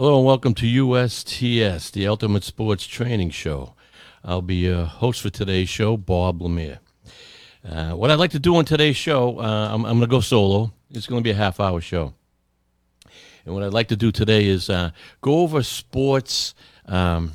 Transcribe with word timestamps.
Hello 0.00 0.16
and 0.16 0.24
welcome 0.24 0.54
to 0.54 0.64
USTS, 0.64 1.92
the 1.92 2.08
Ultimate 2.08 2.42
Sports 2.42 2.86
Training 2.86 3.28
Show. 3.28 3.74
I'll 4.24 4.40
be 4.40 4.54
your 4.54 4.86
host 4.86 5.20
for 5.20 5.28
today's 5.28 5.68
show, 5.68 5.98
Bob 5.98 6.40
Lemire. 6.40 6.78
Uh, 7.62 7.90
what 7.90 8.10
I'd 8.10 8.18
like 8.18 8.30
to 8.30 8.38
do 8.38 8.56
on 8.56 8.64
today's 8.64 8.96
show, 8.96 9.38
uh, 9.38 9.68
I'm, 9.70 9.84
I'm 9.84 9.98
going 9.98 10.00
to 10.00 10.06
go 10.06 10.20
solo. 10.20 10.72
It's 10.90 11.06
going 11.06 11.20
to 11.20 11.22
be 11.22 11.32
a 11.32 11.34
half 11.34 11.60
hour 11.60 11.82
show. 11.82 12.14
And 13.44 13.54
what 13.54 13.62
I'd 13.62 13.74
like 13.74 13.88
to 13.88 13.96
do 13.96 14.10
today 14.10 14.46
is 14.46 14.70
uh, 14.70 14.92
go 15.20 15.40
over 15.40 15.62
sports, 15.62 16.54
um, 16.86 17.32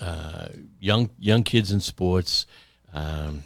uh, 0.00 0.48
young 0.80 1.10
young 1.20 1.44
kids 1.44 1.70
in 1.70 1.78
sports, 1.78 2.46
um, 2.92 3.44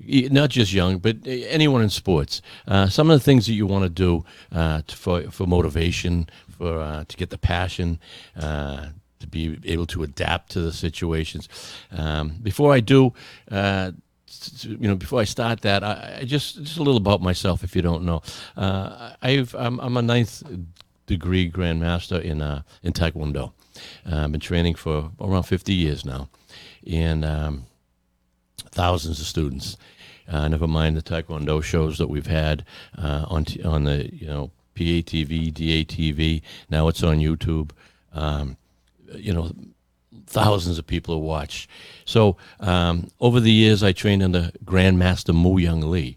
not 0.00 0.50
just 0.50 0.72
young, 0.72 0.98
but 0.98 1.16
anyone 1.26 1.82
in 1.82 1.90
sports. 1.90 2.40
Uh, 2.66 2.88
some 2.88 3.10
of 3.10 3.18
the 3.18 3.24
things 3.24 3.46
that 3.46 3.54
you 3.54 3.66
want 3.66 3.84
to 3.84 3.88
do 3.90 4.24
uh, 4.52 4.82
to, 4.86 4.96
for 4.96 5.22
for 5.30 5.46
motivation, 5.46 6.28
for 6.56 6.78
uh, 6.78 7.04
to 7.08 7.16
get 7.16 7.30
the 7.30 7.38
passion, 7.38 7.98
uh, 8.36 8.86
to 9.20 9.26
be 9.26 9.58
able 9.64 9.86
to 9.86 10.02
adapt 10.02 10.50
to 10.52 10.60
the 10.60 10.72
situations. 10.72 11.48
Um, 11.92 12.38
before 12.42 12.72
I 12.72 12.80
do. 12.80 13.12
Uh, 13.50 13.92
you 14.62 14.86
know, 14.86 14.94
before 14.94 15.20
I 15.20 15.24
start 15.24 15.62
that, 15.62 15.82
I, 15.82 16.18
I, 16.20 16.24
just 16.24 16.62
just 16.62 16.76
a 16.76 16.82
little 16.82 16.98
about 16.98 17.22
myself, 17.22 17.64
if 17.64 17.74
you 17.74 17.80
don't 17.80 18.04
know. 18.04 18.22
I've 18.56 19.54
I'm, 19.54 19.80
I'm, 19.80 19.96
a 19.96 20.02
ninth 20.02 20.42
degree 21.06 21.50
grandmaster 21.50 22.22
in 22.22 22.42
in 22.82 22.92
Taekwondo. 22.92 23.52
I've 24.04 24.30
been 24.30 24.40
training 24.40 24.74
for 24.74 25.10
around 25.18 25.44
50 25.44 25.72
years 25.72 26.04
now, 26.04 26.28
and 26.86 27.24
um, 27.24 27.66
thousands 28.78 29.18
of 29.18 29.26
students. 29.26 29.76
Uh, 30.28 30.46
never 30.46 30.68
mind 30.68 30.96
the 30.96 31.02
Taekwondo 31.02 31.60
shows 31.60 31.98
that 31.98 32.08
we've 32.08 32.28
had 32.28 32.64
uh, 32.96 33.24
on 33.28 33.44
t- 33.44 33.62
on 33.64 33.82
the 33.82 34.08
you 34.14 34.28
know 34.28 34.52
PATV, 34.76 35.52
DATV. 35.52 36.42
Now 36.70 36.86
it's 36.86 37.02
on 37.02 37.18
YouTube. 37.18 37.72
Um, 38.12 38.56
you 39.16 39.34
know, 39.34 39.50
thousands 40.26 40.78
of 40.78 40.86
people 40.86 41.22
watch. 41.22 41.68
So 42.04 42.36
um, 42.60 43.10
over 43.20 43.40
the 43.40 43.50
years, 43.50 43.82
I 43.82 43.90
trained 43.90 44.22
under 44.22 44.52
Grandmaster 44.64 45.34
Mu 45.34 45.58
Young 45.58 45.80
Lee, 45.80 46.16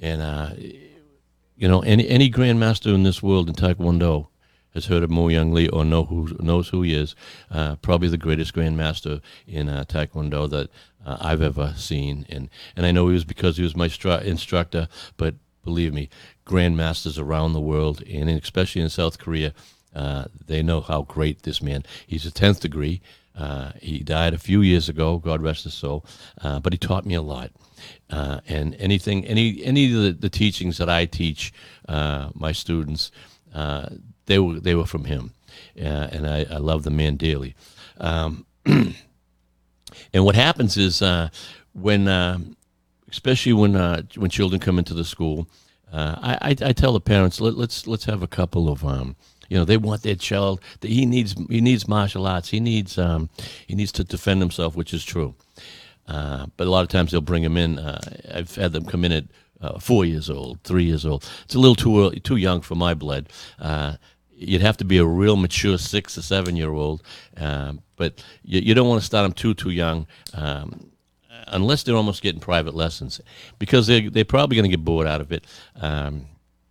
and 0.00 0.22
uh, 0.22 0.50
you 1.56 1.66
know, 1.66 1.80
any 1.80 2.08
any 2.08 2.30
grandmaster 2.30 2.94
in 2.94 3.02
this 3.02 3.20
world 3.20 3.48
in 3.48 3.56
Taekwondo 3.56 4.28
has 4.74 4.86
heard 4.86 5.02
of 5.02 5.10
Mu 5.10 5.28
Young 5.28 5.52
Lee 5.52 5.68
or 5.70 5.84
know 5.84 6.04
who 6.04 6.36
knows 6.38 6.68
who 6.68 6.82
he 6.82 6.94
is. 6.94 7.16
Uh, 7.50 7.74
probably 7.76 8.08
the 8.08 8.18
greatest 8.18 8.54
grandmaster 8.54 9.20
in 9.48 9.68
uh, 9.68 9.84
Taekwondo 9.88 10.48
that 10.50 10.70
uh, 11.06 11.16
I've 11.20 11.40
ever 11.40 11.72
seen, 11.76 12.26
and 12.28 12.50
and 12.76 12.84
I 12.84 12.90
know 12.90 13.06
he 13.06 13.14
was 13.14 13.24
because 13.24 13.56
he 13.56 13.62
was 13.62 13.76
my 13.76 13.88
stru- 13.88 14.22
instructor. 14.22 14.88
But 15.16 15.36
believe 15.64 15.94
me, 15.94 16.10
grandmasters 16.44 17.18
around 17.18 17.52
the 17.52 17.60
world, 17.60 18.02
and 18.02 18.28
especially 18.28 18.82
in 18.82 18.90
South 18.90 19.18
Korea, 19.18 19.54
uh, 19.94 20.26
they 20.46 20.62
know 20.62 20.80
how 20.80 21.02
great 21.02 21.42
this 21.42 21.62
man. 21.62 21.84
He's 22.06 22.26
a 22.26 22.30
tenth 22.30 22.60
degree. 22.60 23.00
Uh, 23.36 23.72
he 23.80 24.00
died 24.00 24.34
a 24.34 24.38
few 24.38 24.62
years 24.62 24.88
ago. 24.88 25.18
God 25.18 25.42
rest 25.42 25.64
his 25.64 25.74
soul. 25.74 26.04
Uh, 26.40 26.58
but 26.58 26.72
he 26.72 26.78
taught 26.78 27.04
me 27.04 27.14
a 27.14 27.22
lot. 27.22 27.50
Uh, 28.08 28.40
and 28.48 28.74
anything, 28.78 29.26
any, 29.26 29.62
any 29.62 29.92
of 29.94 30.02
the, 30.02 30.12
the 30.12 30.30
teachings 30.30 30.78
that 30.78 30.88
I 30.88 31.04
teach 31.04 31.52
uh, 31.88 32.30
my 32.34 32.52
students, 32.52 33.10
uh, 33.54 33.90
they 34.24 34.38
were 34.38 34.58
they 34.58 34.74
were 34.74 34.86
from 34.86 35.04
him, 35.04 35.32
and 35.76 36.26
I, 36.26 36.46
I 36.50 36.56
love 36.56 36.82
the 36.82 36.90
man 36.90 37.16
dearly. 37.16 37.54
Um, 37.98 38.46
and 40.12 40.24
what 40.24 40.34
happens 40.34 40.76
is 40.76 41.02
uh, 41.02 41.28
when, 41.72 42.08
especially 43.10 43.52
when 43.52 43.74
when 44.16 44.30
children 44.30 44.60
come 44.60 44.78
into 44.78 44.94
the 44.94 45.04
school, 45.04 45.48
I, 45.92 46.38
I, 46.40 46.68
I, 46.68 46.72
tell 46.72 46.92
the 46.92 47.00
parents 47.00 47.40
let, 47.40 47.54
us 47.54 47.58
let's, 47.58 47.86
let's 47.86 48.04
have 48.04 48.22
a 48.22 48.26
couple 48.26 48.68
of 48.68 48.84
um, 48.84 49.16
you 49.48 49.56
know, 49.56 49.64
they 49.64 49.76
want 49.76 50.02
their 50.02 50.14
child. 50.14 50.60
He 50.82 51.06
needs 51.06 51.34
he 51.48 51.60
needs 51.60 51.88
martial 51.88 52.26
arts. 52.26 52.50
He 52.50 52.60
needs 52.60 52.98
um, 52.98 53.30
he 53.66 53.74
needs 53.74 53.92
to 53.92 54.04
defend 54.04 54.40
himself, 54.40 54.76
which 54.76 54.92
is 54.92 55.04
true. 55.04 55.34
Uh, 56.08 56.46
but 56.56 56.66
a 56.66 56.70
lot 56.70 56.82
of 56.82 56.88
times 56.88 57.10
they'll 57.10 57.20
bring 57.20 57.42
him 57.42 57.56
in. 57.56 57.78
Uh, 57.78 58.00
I've 58.32 58.54
had 58.54 58.72
them 58.72 58.84
come 58.84 59.04
in 59.04 59.12
at 59.12 59.24
uh, 59.60 59.78
four 59.78 60.04
years 60.04 60.30
old, 60.30 60.60
three 60.62 60.84
years 60.84 61.04
old. 61.04 61.28
It's 61.44 61.54
a 61.54 61.58
little 61.58 61.74
too 61.74 62.00
early, 62.00 62.20
too 62.20 62.36
young 62.36 62.60
for 62.60 62.74
my 62.74 62.94
blood. 62.94 63.28
You'd 64.38 64.60
have 64.60 64.76
to 64.78 64.84
be 64.84 64.98
a 64.98 65.04
real 65.04 65.36
mature 65.36 65.78
six 65.78 66.18
or 66.18 66.22
seven 66.22 66.56
year 66.56 66.70
old, 66.70 67.02
um, 67.38 67.80
but 67.96 68.22
you, 68.44 68.60
you, 68.60 68.74
don't 68.74 68.88
want 68.88 69.00
to 69.00 69.06
start 69.06 69.24
them 69.24 69.32
too 69.32 69.54
too 69.54 69.70
young. 69.70 70.06
Um, 70.34 70.90
unless 71.48 71.82
they're 71.82 71.96
almost 71.96 72.22
getting 72.22 72.40
private 72.40 72.74
lessons, 72.74 73.20
because 73.58 73.86
they're, 73.86 74.10
they're 74.10 74.24
probably 74.24 74.56
going 74.56 74.70
to 74.70 74.76
get 74.76 74.84
bored 74.84 75.06
out 75.06 75.20
of 75.20 75.32
it. 75.32 75.46
Um, 75.80 76.26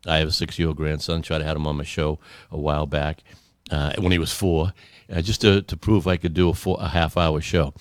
I 0.06 0.18
have 0.18 0.28
a 0.28 0.32
six 0.32 0.60
year 0.60 0.68
old 0.68 0.78
grandson. 0.78 1.22
Tried 1.22 1.40
to 1.40 1.46
have 1.46 1.58
him 1.58 1.68
on 1.68 1.78
my 1.78 1.84
show 1.84 2.20
a 2.52 2.58
while 2.58 2.86
back 2.86 3.24
uh, 3.72 3.94
when 3.98 4.12
he 4.12 4.20
was 4.20 4.32
four, 4.32 4.74
uh, 5.12 5.22
just 5.22 5.42
to, 5.42 5.62
to 5.64 5.78
prove 5.78 6.08
I 6.08 6.18
could 6.18 6.34
do 6.34 6.50
a, 6.50 6.54
four, 6.54 6.78
a 6.80 6.88
half 6.88 7.18
hour 7.18 7.42
show. 7.42 7.74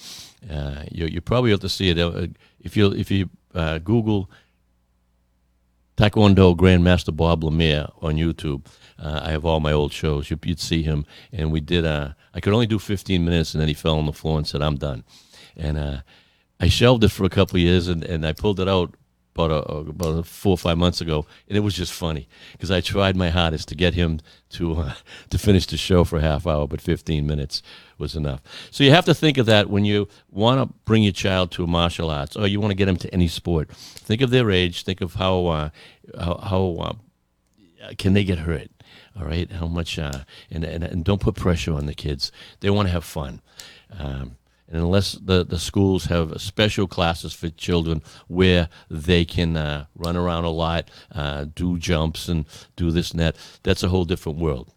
Uh, 0.50 0.84
you, 0.90 1.06
you 1.06 1.20
probably 1.20 1.50
have 1.50 1.60
to 1.60 1.68
see 1.68 1.90
it 1.90 1.98
uh, 1.98 2.26
if 2.60 2.76
you 2.76 2.92
if 2.92 3.10
you 3.10 3.30
uh, 3.54 3.78
Google 3.78 4.30
Taekwondo 5.96 6.56
Grandmaster 6.56 7.14
Bob 7.14 7.42
Lemire 7.42 7.90
on 8.02 8.16
YouTube. 8.16 8.66
Uh, 8.98 9.20
I 9.22 9.30
have 9.30 9.44
all 9.44 9.60
my 9.60 9.72
old 9.72 9.92
shows. 9.92 10.30
You, 10.30 10.38
would 10.44 10.60
see 10.60 10.82
him, 10.82 11.06
and 11.32 11.52
we 11.52 11.60
did. 11.60 11.84
Uh, 11.84 12.10
I 12.34 12.40
could 12.40 12.52
only 12.52 12.66
do 12.66 12.78
15 12.78 13.24
minutes, 13.24 13.54
and 13.54 13.60
then 13.60 13.68
he 13.68 13.74
fell 13.74 13.98
on 13.98 14.06
the 14.06 14.12
floor 14.12 14.38
and 14.38 14.46
said, 14.46 14.62
"I'm 14.62 14.76
done." 14.76 15.04
And 15.56 15.78
uh, 15.78 15.98
I 16.58 16.68
shelved 16.68 17.04
it 17.04 17.10
for 17.10 17.24
a 17.24 17.28
couple 17.28 17.56
of 17.56 17.62
years, 17.62 17.88
and, 17.88 18.02
and 18.04 18.26
I 18.26 18.32
pulled 18.32 18.58
it 18.58 18.68
out 18.68 18.94
about 19.34 19.50
a, 19.50 19.74
about 19.74 20.18
a 20.18 20.22
four 20.22 20.52
or 20.52 20.58
five 20.58 20.78
months 20.78 21.00
ago, 21.00 21.26
and 21.48 21.56
it 21.56 21.60
was 21.60 21.74
just 21.74 21.92
funny 21.92 22.28
because 22.52 22.70
I 22.70 22.80
tried 22.80 23.16
my 23.16 23.30
hardest 23.30 23.68
to 23.68 23.74
get 23.74 23.94
him 23.94 24.20
to 24.50 24.74
uh, 24.74 24.94
to 25.30 25.38
finish 25.38 25.66
the 25.66 25.76
show 25.76 26.04
for 26.04 26.18
a 26.18 26.22
half 26.22 26.46
hour, 26.46 26.66
but 26.68 26.80
15 26.80 27.26
minutes 27.26 27.62
was 27.98 28.14
enough. 28.14 28.40
So 28.70 28.84
you 28.84 28.90
have 28.90 29.04
to 29.06 29.14
think 29.14 29.38
of 29.38 29.46
that 29.46 29.68
when 29.68 29.84
you 29.84 30.08
want 30.30 30.60
to 30.60 30.74
bring 30.84 31.02
your 31.02 31.12
child 31.12 31.50
to 31.52 31.66
martial 31.66 32.10
arts, 32.10 32.36
or 32.36 32.46
you 32.46 32.60
want 32.60 32.70
to 32.70 32.76
get 32.76 32.86
them 32.86 32.96
to 32.98 33.12
any 33.12 33.28
sport. 33.28 33.70
Think 33.72 34.22
of 34.22 34.30
their 34.30 34.50
age. 34.50 34.84
Think 34.84 35.00
of 35.00 35.14
how 35.14 35.46
uh, 35.46 35.70
how, 36.18 36.38
how 36.38 36.96
uh, 37.82 37.92
can 37.98 38.12
they 38.14 38.24
get 38.24 38.38
hurt. 38.38 38.68
All 39.18 39.26
right, 39.26 39.50
how 39.50 39.66
much, 39.66 39.98
uh, 39.98 40.24
and, 40.50 40.64
and 40.64 40.82
and 40.84 41.04
don't 41.04 41.20
put 41.20 41.36
pressure 41.36 41.72
on 41.72 41.86
the 41.86 41.94
kids. 41.94 42.32
They 42.60 42.70
want 42.70 42.88
to 42.88 42.92
have 42.92 43.04
fun. 43.04 43.40
Um, 43.96 44.36
and 44.74 44.82
unless 44.82 45.12
the, 45.12 45.44
the 45.44 45.58
schools 45.58 46.06
have 46.06 46.40
special 46.40 46.88
classes 46.88 47.32
for 47.32 47.48
children 47.48 48.02
where 48.26 48.68
they 48.90 49.24
can 49.24 49.56
uh, 49.56 49.86
run 49.94 50.16
around 50.16 50.42
a 50.42 50.50
lot, 50.50 50.90
uh, 51.14 51.46
do 51.54 51.78
jumps, 51.78 52.28
and 52.28 52.44
do 52.74 52.90
this 52.90 53.12
and 53.12 53.20
that, 53.20 53.36
that's 53.62 53.84
a 53.84 53.88
whole 53.88 54.04
different 54.04 54.36
world. 54.36 54.68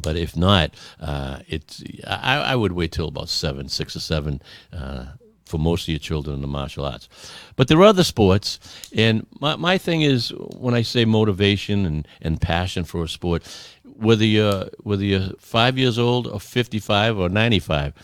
But 0.00 0.16
if 0.16 0.36
not, 0.36 0.74
uh, 1.00 1.40
it's 1.48 1.82
I, 2.06 2.36
I, 2.52 2.54
would 2.54 2.72
wait 2.72 2.92
till 2.92 3.08
about 3.08 3.28
seven, 3.28 3.68
six 3.68 3.96
or 3.96 4.00
seven 4.00 4.40
uh, 4.72 5.06
for 5.44 5.58
most 5.58 5.84
of 5.84 5.88
your 5.88 5.98
children 5.98 6.36
in 6.36 6.42
the 6.42 6.46
martial 6.46 6.84
arts. 6.84 7.08
But 7.56 7.66
there 7.66 7.78
are 7.78 7.84
other 7.84 8.04
sports, 8.04 8.60
and 8.94 9.26
my, 9.40 9.56
my 9.56 9.76
thing 9.76 10.02
is 10.02 10.28
when 10.58 10.74
I 10.74 10.82
say 10.82 11.04
motivation 11.04 11.84
and, 11.84 12.06
and 12.22 12.40
passion 12.40 12.84
for 12.84 13.02
a 13.02 13.08
sport, 13.08 13.42
whether 13.82 14.24
you're 14.24 14.68
whether 14.84 15.02
you're 15.02 15.30
five 15.40 15.76
years 15.76 15.98
old 15.98 16.28
or 16.28 16.38
fifty 16.38 16.78
five 16.78 17.18
or 17.18 17.28
ninety 17.28 17.58
five 17.58 17.94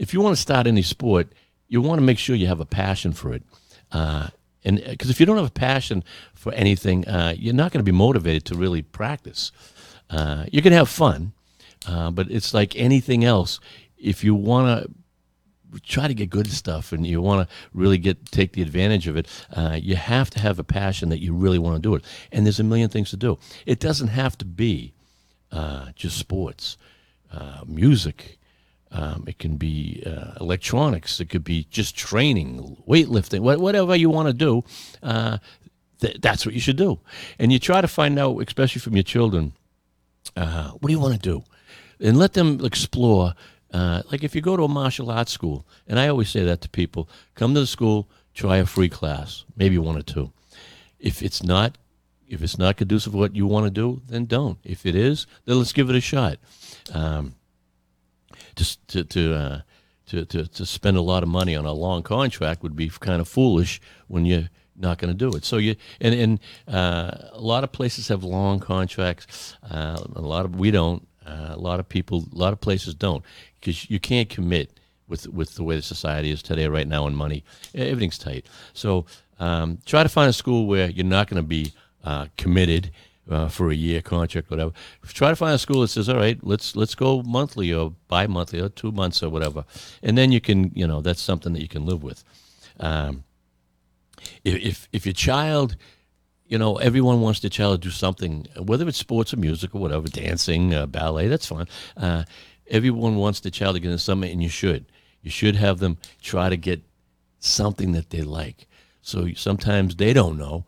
if 0.00 0.14
you 0.14 0.22
want 0.22 0.34
to 0.34 0.40
start 0.40 0.66
any 0.66 0.80
sport, 0.80 1.28
you 1.68 1.82
want 1.82 1.98
to 1.98 2.02
make 2.02 2.18
sure 2.18 2.34
you 2.34 2.46
have 2.46 2.58
a 2.58 2.64
passion 2.64 3.12
for 3.12 3.34
it. 3.34 3.42
Uh, 3.92 4.28
and 4.64 4.82
because 4.82 5.10
if 5.10 5.20
you 5.20 5.26
don't 5.26 5.36
have 5.36 5.46
a 5.46 5.50
passion 5.50 6.02
for 6.34 6.52
anything, 6.54 7.06
uh, 7.06 7.34
you're 7.36 7.54
not 7.54 7.70
going 7.70 7.84
to 7.84 7.92
be 7.92 7.96
motivated 7.96 8.46
to 8.46 8.54
really 8.54 8.80
practice. 8.80 9.52
Uh, 10.08 10.46
you 10.50 10.62
can 10.62 10.72
have 10.72 10.88
fun, 10.88 11.32
uh, 11.86 12.10
but 12.10 12.30
it's 12.30 12.54
like 12.54 12.74
anything 12.76 13.24
else. 13.26 13.60
If 13.98 14.24
you 14.24 14.34
want 14.34 14.66
to 14.68 15.80
try 15.82 16.08
to 16.08 16.14
get 16.14 16.30
good 16.30 16.50
stuff 16.50 16.92
and 16.92 17.06
you 17.06 17.20
want 17.20 17.46
to 17.46 17.54
really 17.74 17.98
get 17.98 18.24
take 18.32 18.54
the 18.54 18.62
advantage 18.62 19.06
of 19.06 19.18
it, 19.18 19.28
uh, 19.52 19.78
you 19.80 19.96
have 19.96 20.30
to 20.30 20.40
have 20.40 20.58
a 20.58 20.64
passion 20.64 21.10
that 21.10 21.20
you 21.20 21.34
really 21.34 21.58
want 21.58 21.76
to 21.76 21.82
do 21.82 21.94
it. 21.94 22.04
And 22.32 22.46
there's 22.46 22.58
a 22.58 22.64
million 22.64 22.88
things 22.88 23.10
to 23.10 23.18
do. 23.18 23.38
It 23.66 23.80
doesn't 23.80 24.08
have 24.08 24.38
to 24.38 24.46
be 24.46 24.94
uh, 25.52 25.92
just 25.94 26.16
sports, 26.16 26.78
music. 27.66 28.39
Um, 28.92 29.24
it 29.26 29.38
can 29.38 29.56
be 29.56 30.02
uh, 30.04 30.32
electronics. 30.40 31.20
It 31.20 31.30
could 31.30 31.44
be 31.44 31.66
just 31.70 31.96
training, 31.96 32.76
weightlifting, 32.88 33.40
whatever 33.40 33.94
you 33.94 34.10
want 34.10 34.28
to 34.28 34.34
do. 34.34 34.64
Uh, 35.02 35.38
th- 36.00 36.18
that's 36.20 36.44
what 36.44 36.54
you 36.54 36.60
should 36.60 36.76
do. 36.76 36.98
And 37.38 37.52
you 37.52 37.58
try 37.58 37.80
to 37.80 37.88
find 37.88 38.18
out, 38.18 38.38
especially 38.40 38.80
from 38.80 38.96
your 38.96 39.04
children, 39.04 39.52
uh, 40.36 40.70
what 40.70 40.88
do 40.88 40.92
you 40.92 41.00
want 41.00 41.14
to 41.14 41.20
do? 41.20 41.44
And 42.00 42.18
let 42.18 42.32
them 42.32 42.64
explore. 42.64 43.34
Uh, 43.72 44.02
like 44.10 44.24
if 44.24 44.34
you 44.34 44.40
go 44.40 44.56
to 44.56 44.64
a 44.64 44.68
martial 44.68 45.10
arts 45.10 45.30
school, 45.30 45.64
and 45.86 45.98
I 46.00 46.08
always 46.08 46.28
say 46.28 46.44
that 46.44 46.60
to 46.62 46.68
people 46.68 47.08
come 47.34 47.54
to 47.54 47.60
the 47.60 47.66
school, 47.66 48.08
try 48.34 48.56
a 48.56 48.66
free 48.66 48.88
class, 48.88 49.44
maybe 49.56 49.78
one 49.78 49.96
or 49.96 50.02
two. 50.02 50.32
If 50.98 51.22
it's 51.22 51.42
not, 51.42 51.78
if 52.26 52.42
it's 52.42 52.58
not 52.58 52.76
conducive 52.76 53.12
to 53.12 53.18
what 53.18 53.36
you 53.36 53.46
want 53.46 53.66
to 53.66 53.70
do, 53.70 54.02
then 54.08 54.26
don't. 54.26 54.58
If 54.64 54.84
it 54.86 54.94
is, 54.96 55.26
then 55.44 55.58
let's 55.58 55.72
give 55.72 55.90
it 55.90 55.96
a 55.96 56.00
shot. 56.00 56.38
Um, 56.92 57.34
to 58.60 58.78
to 58.88 59.04
to, 59.04 59.34
uh, 59.34 59.60
to, 60.06 60.24
to 60.26 60.46
to 60.46 60.66
spend 60.66 60.96
a 60.96 61.02
lot 61.02 61.22
of 61.22 61.28
money 61.28 61.56
on 61.56 61.64
a 61.64 61.72
long 61.72 62.02
contract 62.02 62.62
would 62.62 62.76
be 62.76 62.88
kind 62.88 63.20
of 63.20 63.28
foolish 63.28 63.80
when 64.08 64.24
you're 64.26 64.48
not 64.76 64.98
going 64.98 65.12
to 65.12 65.16
do 65.16 65.36
it. 65.36 65.44
So 65.44 65.56
you 65.56 65.76
and 66.00 66.14
and 66.14 66.40
uh, 66.68 67.10
a 67.32 67.40
lot 67.40 67.64
of 67.64 67.72
places 67.72 68.08
have 68.08 68.24
long 68.24 68.60
contracts. 68.60 69.56
Uh, 69.70 69.98
a 70.14 70.20
lot 70.20 70.44
of 70.44 70.56
we 70.56 70.70
don't. 70.70 71.06
Uh, 71.26 71.50
a 71.50 71.58
lot 71.58 71.78
of 71.78 71.88
people, 71.88 72.24
a 72.32 72.38
lot 72.38 72.52
of 72.52 72.60
places 72.60 72.94
don't 72.94 73.22
because 73.60 73.88
you 73.90 74.00
can't 74.00 74.28
commit 74.28 74.80
with 75.06 75.28
with 75.28 75.54
the 75.54 75.64
way 75.64 75.76
the 75.76 75.82
society 75.82 76.30
is 76.30 76.42
today, 76.42 76.66
right 76.66 76.88
now, 76.88 77.06
and 77.06 77.16
money. 77.16 77.44
Everything's 77.74 78.18
tight. 78.18 78.46
So 78.72 79.06
um, 79.38 79.78
try 79.84 80.02
to 80.02 80.08
find 80.08 80.28
a 80.28 80.32
school 80.32 80.66
where 80.66 80.90
you're 80.90 81.04
not 81.04 81.28
going 81.28 81.42
to 81.42 81.46
be 81.46 81.72
uh, 82.04 82.26
committed 82.36 82.90
uh, 83.30 83.48
for 83.48 83.70
a 83.70 83.74
year 83.74 84.02
contract, 84.02 84.50
whatever. 84.50 84.72
Try 85.06 85.30
to 85.30 85.36
find 85.36 85.54
a 85.54 85.58
school 85.58 85.82
that 85.82 85.88
says, 85.88 86.08
"All 86.08 86.16
right, 86.16 86.38
let's 86.42 86.76
let's 86.76 86.94
go 86.94 87.22
monthly 87.22 87.72
or 87.72 87.94
bi-monthly 88.08 88.60
or 88.60 88.68
two 88.68 88.92
months 88.92 89.22
or 89.22 89.30
whatever," 89.30 89.64
and 90.02 90.18
then 90.18 90.32
you 90.32 90.40
can, 90.40 90.70
you 90.74 90.86
know, 90.86 91.00
that's 91.00 91.20
something 91.20 91.52
that 91.52 91.62
you 91.62 91.68
can 91.68 91.86
live 91.86 92.02
with. 92.02 92.24
Um, 92.78 93.24
if 94.44 94.88
if 94.92 95.06
your 95.06 95.14
child 95.14 95.76
you 96.50 96.58
know, 96.58 96.76
everyone 96.78 97.20
wants 97.20 97.38
their 97.38 97.48
child 97.48 97.80
to 97.80 97.88
do 97.88 97.92
something, 97.92 98.44
whether 98.58 98.86
it's 98.88 98.98
sports 98.98 99.32
or 99.32 99.36
music 99.36 99.72
or 99.72 99.80
whatever, 99.80 100.08
dancing, 100.08 100.74
uh, 100.74 100.84
ballet, 100.84 101.28
that's 101.28 101.46
fine. 101.46 101.68
Uh, 101.96 102.24
everyone 102.66 103.14
wants 103.14 103.38
the 103.38 103.52
child 103.52 103.76
to 103.76 103.80
get 103.80 103.92
into 103.92 104.02
something, 104.02 104.30
and 104.30 104.42
you 104.42 104.48
should. 104.48 104.84
You 105.22 105.30
should 105.30 105.54
have 105.54 105.78
them 105.78 105.98
try 106.20 106.48
to 106.48 106.56
get 106.56 106.82
something 107.38 107.92
that 107.92 108.10
they 108.10 108.22
like. 108.22 108.66
So 109.00 109.32
sometimes 109.34 109.94
they 109.94 110.12
don't 110.12 110.38
know, 110.38 110.64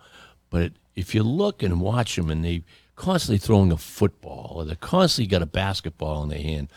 but 0.51 0.73
if 0.95 1.15
you 1.15 1.23
look 1.23 1.63
and 1.63 1.81
watch 1.81 2.17
them 2.17 2.31
and 2.31 2.45
they're 2.45 2.61
constantly 2.97 3.39
throwing 3.39 3.73
a 3.73 3.77
football 3.77 4.53
or 4.57 4.65
they're 4.65 4.77
constantly 4.77 5.31
got 5.31 5.43
a 5.43 5.47
basketball 5.47 6.23
in 6.23 6.29
their 6.29 6.41
hand, 6.41 6.69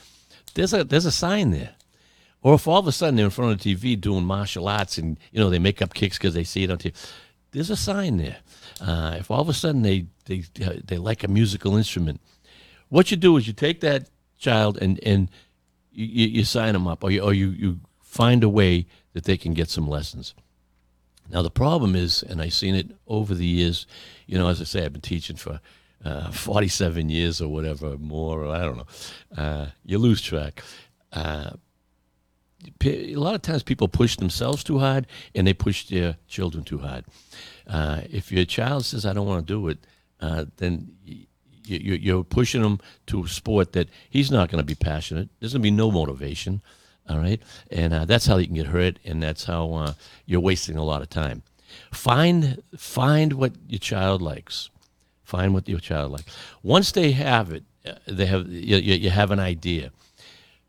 there's 0.54 0.74
a 0.74 0.84
there's 0.84 1.06
a 1.06 1.12
sign 1.12 1.52
there. 1.52 1.76
Or 2.42 2.54
if 2.56 2.68
all 2.68 2.80
of 2.80 2.88
a 2.88 2.92
sudden 2.92 3.16
they're 3.16 3.26
in 3.26 3.32
front 3.32 3.54
of 3.54 3.62
the 3.62 3.76
TV 3.76 4.00
doing 4.00 4.24
martial 4.24 4.68
arts 4.68 4.98
and 4.98 5.20
you 5.32 5.40
know 5.40 5.50
they 5.50 5.60
make 5.60 5.82
up 5.82 5.94
kicks 5.94 6.18
because 6.18 6.34
they 6.34 6.44
see 6.44 6.64
it 6.64 6.72
on 6.72 6.78
TV, 6.78 6.94
there's 7.52 7.70
a 7.70 7.76
sign 7.76 8.18
there. 8.18 8.38
Uh, 8.82 9.16
if 9.20 9.32
all 9.32 9.42
of 9.42 9.50
a 9.50 9.54
sudden 9.54 9.82
they, 9.82 10.06
they 10.26 10.44
they 10.60 10.98
like 10.98 11.24
a 11.24 11.28
musical 11.28 11.76
instrument, 11.76 12.22
what 12.90 13.12
you 13.12 13.18
do 13.18 13.38
is 13.38 13.48
you 13.48 13.54
take 13.54 13.82
that 13.82 14.10
child 14.38 14.78
and 14.82 15.00
and 15.04 15.30
you, 15.92 16.28
you 16.28 16.44
sign 16.44 16.74
them 16.74 16.88
up, 16.88 17.04
or 17.04 17.12
you 17.12 17.22
or 17.22 17.34
you, 17.34 17.50
you 17.50 17.80
find 18.02 18.44
a 18.44 18.50
way 18.50 18.86
that 19.14 19.24
they 19.24 19.38
can 19.38 19.54
get 19.54 19.70
some 19.70 19.88
lessons. 19.88 20.34
Now 21.30 21.42
the 21.42 21.52
problem 21.52 21.96
is, 21.96 22.24
and 22.24 22.42
I've 22.42 22.54
seen 22.54 22.76
it 22.76 22.92
over 23.08 23.34
the 23.34 23.46
years. 23.46 23.88
You 24.28 24.38
know, 24.38 24.48
as 24.48 24.62
I 24.62 24.64
say, 24.64 24.86
I've 24.86 24.94
been 24.94 25.02
teaching 25.02 25.36
for 25.36 25.60
uh, 26.04 26.32
47 26.32 27.10
years 27.10 27.42
or 27.42 27.50
whatever 27.50 27.98
more. 27.98 28.44
Or 28.44 28.56
I 28.56 28.60
don't 28.60 28.78
know. 28.78 28.88
Uh, 29.36 29.68
you 29.84 29.98
lose 29.98 30.22
track. 30.22 30.64
Uh, 31.12 31.52
a 32.84 33.16
lot 33.16 33.36
of 33.36 33.42
times 33.42 33.64
people 33.64 33.88
push 33.88 34.18
themselves 34.18 34.64
too 34.64 34.80
hard 34.80 35.08
and 35.34 35.46
they 35.46 35.54
push 35.54 35.88
their 35.88 36.18
children 36.28 36.64
too 36.64 36.80
hard. 36.80 37.06
Uh, 37.68 38.02
if 38.10 38.32
your 38.32 38.46
child 38.46 38.86
says, 38.86 39.06
I 39.06 39.14
don't 39.14 39.28
want 39.28 39.46
to 39.48 39.54
do 39.54 39.68
it, 39.68 39.80
uh, 40.22 40.46
then 40.58 40.92
you, 41.64 42.20
are 42.20 42.24
pushing 42.24 42.64
him 42.64 42.80
to 43.08 43.24
a 43.24 43.28
sport 43.28 43.74
that 43.74 43.90
he's 44.10 44.32
not 44.32 44.50
going 44.50 44.60
to 44.60 44.66
be 44.66 44.76
passionate. 44.76 45.30
There's 45.40 45.54
going 45.54 45.62
to 45.62 45.64
be 45.64 45.72
no 45.72 45.92
motivation. 45.92 46.62
All 47.08 47.18
right. 47.20 47.42
And 47.70 47.94
uh, 47.94 48.06
that's 48.06 48.26
how 48.26 48.38
you 48.38 48.48
can 48.48 48.56
get 48.56 48.68
hurt. 48.68 49.00
And 49.06 49.22
that's 49.22 49.46
how 49.46 49.74
uh, 49.74 49.94
you're 50.26 50.40
wasting 50.40 50.78
a 50.78 50.84
lot 50.84 51.02
of 51.02 51.10
time. 51.10 51.44
Find, 51.92 52.62
find 52.78 53.34
what 53.34 53.54
your 53.68 53.80
child 53.80 54.22
likes. 54.22 54.70
Find 55.24 55.54
what 55.54 55.68
your 55.68 55.80
child 55.80 56.14
likes. 56.14 56.36
Once 56.64 56.92
they 56.92 57.12
have 57.12 57.52
it, 57.52 57.64
uh, 57.86 57.94
they 58.08 58.26
have, 58.26 58.48
you, 58.48 58.78
you 58.78 59.10
have 59.10 59.32
an 59.32 59.40
idea 59.40 59.92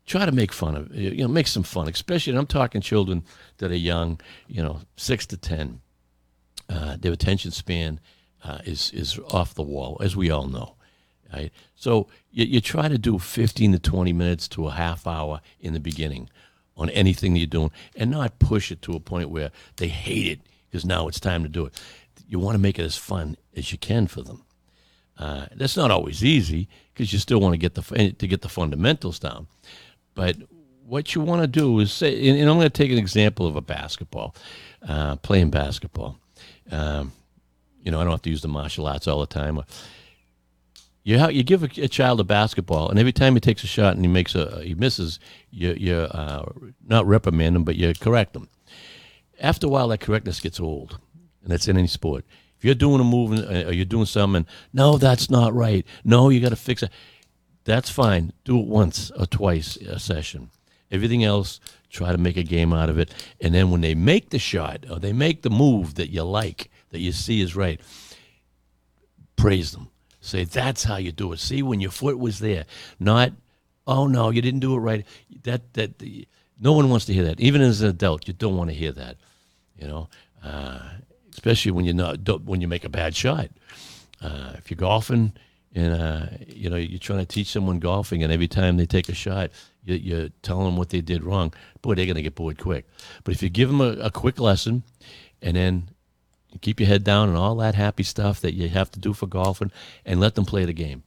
try 0.07 0.25
to 0.25 0.31
make 0.31 0.53
fun 0.53 0.75
of 0.75 0.95
you 0.95 1.17
know 1.17 1.27
make 1.27 1.47
some 1.47 1.63
fun 1.63 1.87
especially 1.87 2.35
i'm 2.35 2.47
talking 2.47 2.81
children 2.81 3.23
that 3.57 3.71
are 3.71 3.75
young 3.75 4.19
you 4.47 4.63
know 4.63 4.79
six 4.95 5.25
to 5.25 5.37
ten 5.37 5.81
uh, 6.69 6.95
their 6.97 7.11
attention 7.11 7.51
span 7.51 7.99
uh, 8.43 8.59
is 8.65 8.89
is 8.91 9.19
off 9.31 9.53
the 9.53 9.61
wall 9.63 9.97
as 10.01 10.15
we 10.15 10.31
all 10.31 10.47
know 10.47 10.76
right 11.33 11.51
so 11.75 12.07
you, 12.31 12.45
you 12.45 12.61
try 12.61 12.87
to 12.87 12.97
do 12.97 13.19
15 13.19 13.73
to 13.73 13.79
20 13.79 14.13
minutes 14.13 14.47
to 14.49 14.67
a 14.67 14.71
half 14.71 15.05
hour 15.07 15.41
in 15.59 15.73
the 15.73 15.79
beginning 15.79 16.29
on 16.75 16.89
anything 16.91 17.33
that 17.33 17.39
you're 17.39 17.47
doing 17.47 17.71
and 17.95 18.11
not 18.11 18.39
push 18.39 18.71
it 18.71 18.81
to 18.81 18.93
a 18.93 18.99
point 18.99 19.29
where 19.29 19.51
they 19.77 19.87
hate 19.87 20.27
it 20.27 20.39
because 20.69 20.85
now 20.85 21.07
it's 21.07 21.19
time 21.19 21.43
to 21.43 21.49
do 21.49 21.65
it 21.65 21.79
you 22.27 22.39
want 22.39 22.55
to 22.55 22.59
make 22.59 22.77
it 22.77 22.83
as 22.83 22.97
fun 22.97 23.37
as 23.55 23.71
you 23.71 23.77
can 23.77 24.07
for 24.07 24.21
them 24.21 24.43
uh, 25.17 25.47
that's 25.55 25.75
not 25.75 25.89
always 25.89 26.23
easy 26.23 26.67
because 26.93 27.11
you 27.11 27.17
still 27.17 27.39
want 27.39 27.53
to 27.53 27.57
get 27.57 27.73
the 27.73 28.13
to 28.17 28.27
get 28.27 28.41
the 28.41 28.49
fundamentals 28.49 29.19
down 29.19 29.47
but 30.13 30.35
what 30.87 31.13
you 31.13 31.21
want 31.21 31.41
to 31.41 31.47
do 31.47 31.79
is 31.79 31.91
say, 31.91 32.29
and, 32.29 32.49
I'm 32.49 32.55
going 32.55 32.61
to 32.61 32.69
take 32.69 32.91
an 32.91 32.97
example 32.97 33.45
of 33.45 33.57
a 33.57 33.61
basketball, 33.61 34.33
uh, 34.87 35.17
playing 35.17 35.49
basketball. 35.49 36.17
Um, 36.71 37.11
you 37.83 37.91
know, 37.91 37.99
I 37.99 38.03
don't 38.03 38.11
have 38.11 38.21
to 38.23 38.29
use 38.29 38.41
the 38.41 38.47
martial 38.47 38.87
arts 38.87 39.07
all 39.07 39.19
the 39.19 39.27
time. 39.27 39.59
You 41.07 41.29
you 41.29 41.43
give 41.43 41.63
a, 41.63 41.69
a, 41.81 41.87
child 41.87 42.19
a 42.19 42.23
basketball, 42.23 42.89
and 42.89 42.99
every 42.99 43.13
time 43.13 43.33
he 43.33 43.39
takes 43.39 43.63
a 43.63 43.67
shot 43.67 43.95
and 43.95 44.03
he 44.03 44.11
makes 44.11 44.35
a 44.35 44.61
he 44.61 44.73
misses, 44.75 45.19
you 45.49 45.73
you 45.77 45.95
uh, 45.95 46.43
not 46.85 47.07
reprimand 47.07 47.55
him, 47.55 47.63
but 47.63 47.75
you 47.75 47.93
correct 47.93 48.35
him. 48.35 48.49
After 49.39 49.67
a 49.67 49.69
while, 49.69 49.87
that 49.89 49.99
correctness 49.99 50.39
gets 50.39 50.59
old, 50.59 50.99
and 51.41 51.51
that's 51.51 51.67
in 51.67 51.77
any 51.77 51.87
sport. 51.87 52.25
If 52.57 52.65
you're 52.65 52.75
doing 52.75 52.99
a 52.99 53.03
move 53.03 53.31
uh, 53.39 53.67
or 53.67 53.71
you're 53.71 53.85
doing 53.85 54.07
something, 54.07 54.47
no, 54.73 54.97
that's 54.97 55.29
not 55.29 55.53
right. 55.53 55.85
No, 56.03 56.29
you 56.29 56.41
got 56.41 56.49
to 56.49 56.55
fix 56.55 56.83
it 56.83 56.91
that's 57.67 57.89
fine. 57.89 58.31
Do 58.45 58.57
it 58.59 58.65
once 58.65 59.11
or 59.11 59.25
twice 59.25 59.75
a 59.75 59.99
session. 59.99 60.51
Everything 60.89 61.25
else, 61.25 61.59
try 61.89 62.13
to 62.13 62.17
make 62.17 62.37
a 62.37 62.43
game 62.43 62.71
out 62.71 62.89
of 62.89 62.97
it. 62.97 63.13
And 63.41 63.53
then 63.53 63.71
when 63.71 63.81
they 63.81 63.93
make 63.93 64.29
the 64.29 64.39
shot 64.39 64.85
or 64.89 64.99
they 64.99 65.11
make 65.11 65.41
the 65.41 65.49
move 65.49 65.95
that 65.95 66.09
you 66.09 66.23
like, 66.23 66.71
that 66.91 66.99
you 66.99 67.11
see 67.11 67.41
is 67.41 67.57
right, 67.57 67.81
praise 69.35 69.73
them. 69.73 69.89
Say, 70.27 70.43
that's 70.43 70.83
how 70.83 70.97
you 70.97 71.11
do 71.11 71.31
it. 71.33 71.39
See, 71.39 71.61
when 71.63 71.79
your 71.79 71.91
foot 71.91 72.19
was 72.19 72.39
there, 72.39 72.65
not, 72.99 73.31
oh 73.85 74.07
no, 74.07 74.29
you 74.29 74.41
didn't 74.41 74.59
do 74.59 74.75
it 74.75 74.79
right. 74.79 75.05
That, 75.43 75.73
that, 75.73 75.99
the, 75.99 76.27
no 76.59 76.73
one 76.73 76.89
wants 76.89 77.05
to 77.05 77.13
hear 77.13 77.23
that. 77.25 77.39
Even 77.39 77.61
as 77.61 77.81
an 77.81 77.89
adult, 77.89 78.27
you 78.27 78.33
don't 78.33 78.57
want 78.57 78.69
to 78.69 78.75
hear 78.75 78.91
that, 78.91 79.17
you 79.77 79.87
know, 79.87 80.09
uh, 80.43 80.79
especially 81.31 81.71
when 81.71 81.85
you're 81.85 81.93
not, 81.93 82.17
when 82.43 82.61
you 82.61 82.67
make 82.67 82.83
a 82.83 82.89
bad 82.89 83.15
shot. 83.15 83.49
Uh, 84.21 84.53
if 84.55 84.71
you're 84.71 84.77
golfing, 84.77 85.31
and 85.75 86.01
uh, 86.01 86.25
you 86.47 86.69
know 86.69 86.75
you're 86.75 86.97
trying 86.97 87.19
to 87.19 87.25
teach 87.25 87.51
someone 87.51 87.79
golfing, 87.79 88.23
and 88.23 88.33
every 88.33 88.47
time 88.47 88.77
they 88.77 88.87
take 88.87 89.09
a 89.09 89.13
shot, 89.13 89.51
you, 89.83 89.95
you're 89.95 90.29
telling 90.41 90.65
them 90.65 90.75
what 90.75 90.89
they 90.89 91.01
did 91.01 91.23
wrong. 91.23 91.53
Boy, 91.83 91.93
they're 91.93 92.05
going 92.05 92.15
to 92.15 92.23
get 92.23 92.33
bored 92.33 92.57
quick. 92.57 92.87
But 93.23 93.35
if 93.35 93.43
you 93.43 93.49
give 93.49 93.69
them 93.69 93.81
a, 93.81 93.91
a 93.99 94.09
quick 94.09 94.39
lesson, 94.39 94.83
and 95.41 95.55
then 95.55 95.89
keep 96.61 96.79
your 96.79 96.87
head 96.87 97.03
down 97.03 97.29
and 97.29 97.37
all 97.37 97.55
that 97.57 97.75
happy 97.75 98.03
stuff 98.03 98.41
that 98.41 98.53
you 98.53 98.69
have 98.69 98.91
to 98.91 98.99
do 98.99 99.13
for 99.13 99.27
golfing, 99.27 99.71
and 100.05 100.19
let 100.19 100.35
them 100.35 100.45
play 100.45 100.65
the 100.65 100.73
game. 100.73 101.03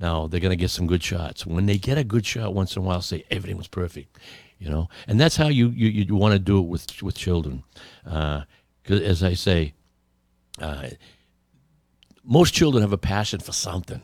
Now 0.00 0.26
they're 0.26 0.40
going 0.40 0.50
to 0.50 0.56
get 0.56 0.70
some 0.70 0.86
good 0.86 1.02
shots. 1.02 1.46
When 1.46 1.66
they 1.66 1.78
get 1.78 1.98
a 1.98 2.04
good 2.04 2.24
shot 2.24 2.54
once 2.54 2.76
in 2.76 2.82
a 2.82 2.84
while, 2.84 3.02
say 3.02 3.24
everything 3.30 3.56
was 3.56 3.68
perfect, 3.68 4.18
you 4.58 4.70
know. 4.70 4.88
And 5.06 5.20
that's 5.20 5.36
how 5.36 5.48
you 5.48 5.68
you, 5.70 5.88
you 5.88 6.14
want 6.14 6.32
to 6.32 6.38
do 6.38 6.58
it 6.58 6.66
with 6.66 7.02
with 7.02 7.16
children, 7.16 7.64
uh, 8.06 8.42
as 8.88 9.22
I 9.22 9.34
say. 9.34 9.74
Uh, 10.60 10.90
most 12.24 12.52
children 12.52 12.82
have 12.82 12.92
a 12.92 12.98
passion 12.98 13.40
for 13.40 13.52
something. 13.52 14.02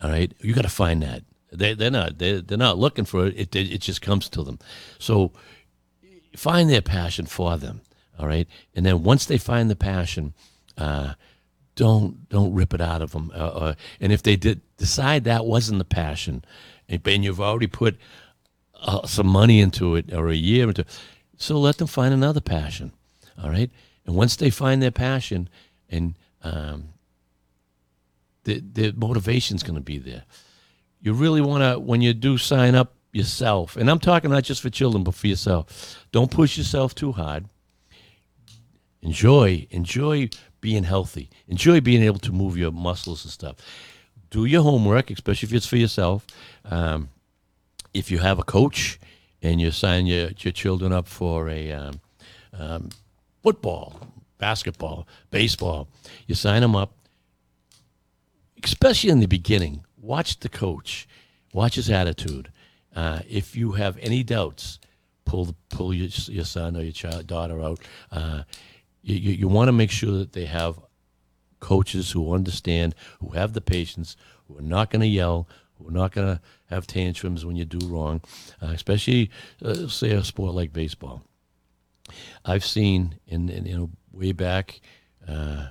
All 0.00 0.10
right, 0.10 0.32
you 0.40 0.54
got 0.54 0.62
to 0.62 0.68
find 0.68 1.02
that. 1.02 1.22
They 1.52 1.74
they're 1.74 1.90
not 1.90 2.18
they 2.18 2.40
they're 2.40 2.58
not 2.58 2.78
looking 2.78 3.04
for 3.04 3.26
it. 3.26 3.54
it. 3.54 3.56
It 3.56 3.80
just 3.80 4.02
comes 4.02 4.28
to 4.30 4.42
them. 4.42 4.58
So 4.98 5.32
find 6.36 6.70
their 6.70 6.82
passion 6.82 7.26
for 7.26 7.56
them. 7.56 7.80
All 8.18 8.26
right, 8.26 8.48
and 8.74 8.86
then 8.86 9.02
once 9.02 9.26
they 9.26 9.38
find 9.38 9.70
the 9.70 9.76
passion, 9.76 10.32
uh, 10.78 11.14
don't 11.74 12.28
don't 12.28 12.54
rip 12.54 12.74
it 12.74 12.80
out 12.80 13.02
of 13.02 13.12
them. 13.12 13.30
Uh, 13.34 13.38
uh, 13.38 13.74
and 14.00 14.12
if 14.12 14.22
they 14.22 14.36
did 14.36 14.62
decide 14.78 15.24
that 15.24 15.44
wasn't 15.44 15.78
the 15.78 15.84
passion, 15.84 16.44
and, 16.88 17.24
you've 17.24 17.40
already 17.40 17.66
put 17.66 17.96
uh, 18.80 19.06
some 19.06 19.26
money 19.26 19.60
into 19.60 19.94
it 19.96 20.12
or 20.12 20.28
a 20.28 20.34
year 20.34 20.68
into, 20.68 20.82
it, 20.82 21.00
so 21.36 21.58
let 21.58 21.76
them 21.78 21.86
find 21.86 22.14
another 22.14 22.40
passion. 22.40 22.92
All 23.42 23.50
right, 23.50 23.70
and 24.06 24.16
once 24.16 24.36
they 24.36 24.50
find 24.50 24.82
their 24.82 24.90
passion, 24.90 25.48
and 25.90 26.14
um, 26.42 26.88
the 28.44 28.60
the 28.60 28.92
motivation's 28.92 29.62
going 29.62 29.74
to 29.76 29.82
be 29.82 29.98
there. 29.98 30.24
You 31.00 31.12
really 31.12 31.42
want 31.42 31.62
to 31.62 31.78
when 31.78 32.00
you 32.00 32.14
do 32.14 32.38
sign 32.38 32.74
up 32.74 32.94
yourself, 33.12 33.76
and 33.76 33.90
I'm 33.90 33.98
talking 33.98 34.30
not 34.30 34.44
just 34.44 34.62
for 34.62 34.70
children 34.70 35.04
but 35.04 35.14
for 35.14 35.26
yourself. 35.26 36.06
Don't 36.12 36.30
push 36.30 36.56
yourself 36.56 36.94
too 36.94 37.12
hard. 37.12 37.46
Enjoy, 39.02 39.66
enjoy 39.70 40.28
being 40.60 40.84
healthy. 40.84 41.30
Enjoy 41.48 41.80
being 41.80 42.02
able 42.02 42.18
to 42.20 42.32
move 42.32 42.56
your 42.56 42.72
muscles 42.72 43.24
and 43.24 43.32
stuff. 43.32 43.56
Do 44.30 44.44
your 44.44 44.62
homework, 44.62 45.10
especially 45.10 45.48
if 45.48 45.54
it's 45.54 45.66
for 45.66 45.76
yourself. 45.76 46.26
Um, 46.64 47.10
if 47.94 48.10
you 48.10 48.18
have 48.18 48.38
a 48.38 48.42
coach 48.42 48.98
and 49.42 49.60
you 49.60 49.70
sign 49.70 50.06
your, 50.06 50.30
your 50.38 50.52
children 50.52 50.92
up 50.92 51.06
for 51.06 51.48
a 51.48 51.72
um, 51.72 52.00
um, 52.52 52.88
football, 53.42 54.00
basketball, 54.38 55.06
baseball, 55.30 55.88
you 56.26 56.34
sign 56.34 56.62
them 56.62 56.74
up 56.74 56.92
especially 58.66 59.10
in 59.10 59.20
the 59.20 59.28
beginning, 59.28 59.84
watch 59.96 60.40
the 60.40 60.48
coach, 60.48 61.06
watch 61.52 61.76
his 61.76 61.88
attitude. 61.88 62.50
Uh, 62.94 63.20
if 63.28 63.54
you 63.54 63.72
have 63.72 63.96
any 63.98 64.22
doubts, 64.22 64.78
pull 65.24 65.54
pull 65.68 65.92
your, 65.94 66.08
your 66.26 66.44
son 66.44 66.76
or 66.76 66.82
your 66.82 66.92
child 66.92 67.26
daughter 67.26 67.60
out. 67.60 67.78
Uh, 68.10 68.42
you, 69.06 69.16
you, 69.16 69.32
you 69.32 69.48
want 69.48 69.68
to 69.68 69.72
make 69.72 69.90
sure 69.90 70.18
that 70.18 70.32
they 70.32 70.46
have 70.46 70.80
coaches 71.60 72.10
who 72.10 72.34
understand, 72.34 72.94
who 73.20 73.30
have 73.30 73.52
the 73.52 73.60
patience, 73.60 74.16
who 74.46 74.58
are 74.58 74.62
not 74.62 74.90
going 74.90 75.00
to 75.00 75.06
yell, 75.06 75.48
who 75.78 75.88
are 75.88 75.92
not 75.92 76.12
going 76.12 76.26
to 76.26 76.40
have 76.66 76.86
tantrums 76.86 77.44
when 77.46 77.56
you 77.56 77.64
do 77.64 77.86
wrong, 77.86 78.20
uh, 78.60 78.66
especially 78.66 79.30
uh, 79.64 79.86
say 79.86 80.10
a 80.10 80.24
sport 80.24 80.54
like 80.54 80.72
baseball. 80.72 81.22
I've 82.44 82.64
seen 82.64 83.18
in, 83.26 83.48
in 83.48 83.64
you 83.64 83.76
know 83.76 83.90
way 84.12 84.32
back. 84.32 84.80
Uh, 85.26 85.68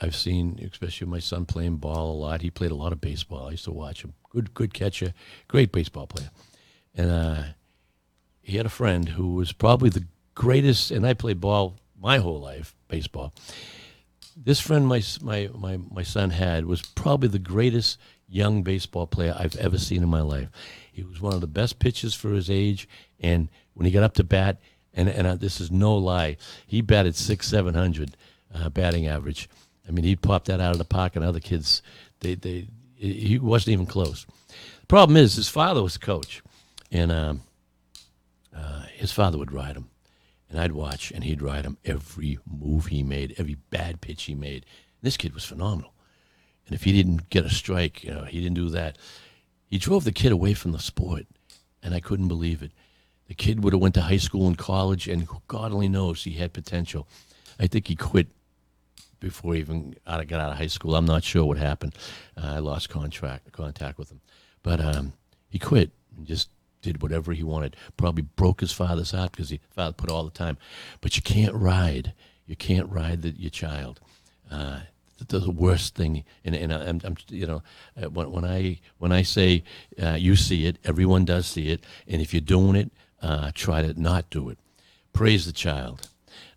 I've 0.00 0.16
seen, 0.16 0.58
especially 0.70 1.06
my 1.06 1.20
son 1.20 1.46
playing 1.46 1.76
ball 1.76 2.12
a 2.12 2.18
lot. 2.18 2.42
He 2.42 2.50
played 2.50 2.72
a 2.72 2.76
lot 2.76 2.92
of 2.92 3.00
baseball. 3.00 3.48
I 3.48 3.52
used 3.52 3.64
to 3.64 3.72
watch 3.72 4.02
him. 4.02 4.12
Good, 4.30 4.52
good 4.52 4.74
catcher, 4.74 5.14
great 5.48 5.72
baseball 5.72 6.06
player. 6.06 6.30
And 6.94 7.10
uh, 7.10 7.42
he 8.42 8.56
had 8.56 8.66
a 8.66 8.70
friend 8.70 9.10
who 9.10 9.34
was 9.34 9.52
probably 9.52 9.88
the 9.88 10.04
greatest. 10.34 10.90
And 10.90 11.06
I 11.06 11.14
played 11.14 11.40
ball 11.40 11.76
my 12.04 12.18
whole 12.18 12.38
life, 12.38 12.76
baseball. 12.86 13.32
This 14.36 14.60
friend 14.60 14.86
my 14.86 15.02
my 15.22 15.48
my 15.54 15.78
my 15.90 16.02
son 16.02 16.30
had 16.30 16.66
was 16.66 16.82
probably 16.82 17.28
the 17.28 17.38
greatest 17.38 17.98
young 18.28 18.62
baseball 18.62 19.06
player 19.06 19.34
I've 19.38 19.56
ever 19.56 19.78
seen 19.78 20.02
in 20.02 20.08
my 20.10 20.20
life. 20.20 20.50
He 20.92 21.02
was 21.02 21.20
one 21.20 21.32
of 21.32 21.40
the 21.40 21.46
best 21.46 21.78
pitchers 21.78 22.14
for 22.14 22.34
his 22.34 22.50
age, 22.50 22.86
and 23.20 23.48
when 23.72 23.86
he 23.86 23.92
got 23.92 24.02
up 24.02 24.14
to 24.14 24.24
bat, 24.24 24.60
and 24.92 25.08
and 25.08 25.26
uh, 25.26 25.36
this 25.36 25.60
is 25.60 25.70
no 25.70 25.96
lie, 25.96 26.36
he 26.66 26.82
batted 26.82 27.16
six 27.16 27.48
seven 27.48 27.74
hundred 27.74 28.16
uh, 28.54 28.68
batting 28.68 29.06
average. 29.06 29.48
I 29.88 29.90
mean, 29.90 30.04
he 30.04 30.16
popped 30.16 30.46
that 30.46 30.60
out 30.60 30.72
of 30.72 30.78
the 30.78 30.84
park, 30.84 31.16
and 31.16 31.24
other 31.24 31.40
kids, 31.40 31.82
they 32.20 32.34
they 32.34 32.68
he 32.96 33.38
wasn't 33.38 33.72
even 33.72 33.86
close. 33.86 34.26
The 34.80 34.86
problem 34.86 35.16
is 35.16 35.36
his 35.36 35.48
father 35.48 35.82
was 35.82 35.96
a 35.96 36.00
coach, 36.00 36.42
and 36.90 37.10
um, 37.10 37.40
uh, 38.54 38.82
his 38.94 39.12
father 39.12 39.38
would 39.38 39.52
ride 39.52 39.76
him, 39.76 39.88
and 40.54 40.62
I'd 40.62 40.70
watch, 40.70 41.10
and 41.10 41.24
he'd 41.24 41.42
ride 41.42 41.64
him 41.64 41.78
every 41.84 42.38
move 42.46 42.86
he 42.86 43.02
made, 43.02 43.34
every 43.38 43.56
bad 43.70 44.00
pitch 44.00 44.22
he 44.22 44.36
made. 44.36 44.64
This 45.02 45.16
kid 45.16 45.34
was 45.34 45.44
phenomenal. 45.44 45.92
And 46.64 46.76
if 46.76 46.84
he 46.84 46.92
didn't 46.92 47.28
get 47.28 47.44
a 47.44 47.50
strike, 47.50 48.04
you 48.04 48.12
know, 48.12 48.22
he 48.22 48.40
didn't 48.40 48.54
do 48.54 48.68
that. 48.68 48.96
He 49.66 49.78
drove 49.78 50.04
the 50.04 50.12
kid 50.12 50.30
away 50.30 50.54
from 50.54 50.70
the 50.70 50.78
sport, 50.78 51.26
and 51.82 51.92
I 51.92 51.98
couldn't 51.98 52.28
believe 52.28 52.62
it. 52.62 52.70
The 53.26 53.34
kid 53.34 53.64
would 53.64 53.72
have 53.72 53.82
went 53.82 53.94
to 53.96 54.02
high 54.02 54.18
school 54.18 54.46
and 54.46 54.56
college, 54.56 55.08
and 55.08 55.26
God 55.48 55.72
only 55.72 55.88
knows 55.88 56.22
he 56.22 56.34
had 56.34 56.52
potential. 56.52 57.08
I 57.58 57.66
think 57.66 57.88
he 57.88 57.96
quit 57.96 58.28
before 59.18 59.54
he 59.54 59.60
even 59.60 59.96
got 60.06 60.32
out 60.32 60.52
of 60.52 60.58
high 60.58 60.68
school. 60.68 60.94
I'm 60.94 61.04
not 61.04 61.24
sure 61.24 61.44
what 61.44 61.58
happened. 61.58 61.96
Uh, 62.36 62.52
I 62.54 62.58
lost 62.60 62.90
contract 62.90 63.50
contact 63.50 63.98
with 63.98 64.12
him, 64.12 64.20
but 64.62 64.80
um, 64.80 65.14
he 65.48 65.58
quit 65.58 65.90
and 66.16 66.24
just 66.24 66.48
did 66.84 67.02
whatever 67.02 67.32
he 67.32 67.42
wanted. 67.42 67.76
Probably 67.96 68.22
broke 68.22 68.60
his 68.60 68.72
father's 68.72 69.10
heart 69.10 69.32
because 69.32 69.50
he 69.50 69.60
father 69.70 69.92
put 69.92 70.10
all 70.10 70.24
the 70.24 70.30
time. 70.30 70.58
But 71.00 71.16
you 71.16 71.22
can't 71.22 71.54
ride. 71.54 72.12
You 72.46 72.56
can't 72.56 72.90
ride 72.90 73.22
the, 73.22 73.30
your 73.30 73.50
child. 73.50 74.00
Uh, 74.50 74.80
the 75.28 75.50
worst 75.50 75.94
thing. 75.94 76.24
And, 76.44 76.54
and 76.54 76.72
I'm, 76.72 77.00
I'm, 77.04 77.16
you 77.28 77.46
know, 77.46 77.62
uh, 78.00 78.10
when, 78.10 78.30
when 78.30 78.44
I 78.44 78.80
when 78.98 79.12
I 79.12 79.22
say 79.22 79.64
uh, 80.02 80.16
you 80.18 80.36
see 80.36 80.66
it, 80.66 80.78
everyone 80.84 81.24
does 81.24 81.46
see 81.46 81.70
it. 81.70 81.84
And 82.06 82.20
if 82.20 82.34
you're 82.34 82.40
doing 82.40 82.76
it, 82.76 82.90
uh, 83.22 83.50
try 83.54 83.82
to 83.82 84.00
not 84.00 84.30
do 84.30 84.48
it. 84.48 84.58
Praise 85.12 85.46
the 85.46 85.52
child. 85.52 86.08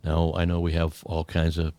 Now 0.04 0.34
I 0.36 0.46
know 0.46 0.60
we 0.60 0.74
have 0.74 1.04
all 1.06 1.24
kinds 1.24 1.58
of 1.58 1.74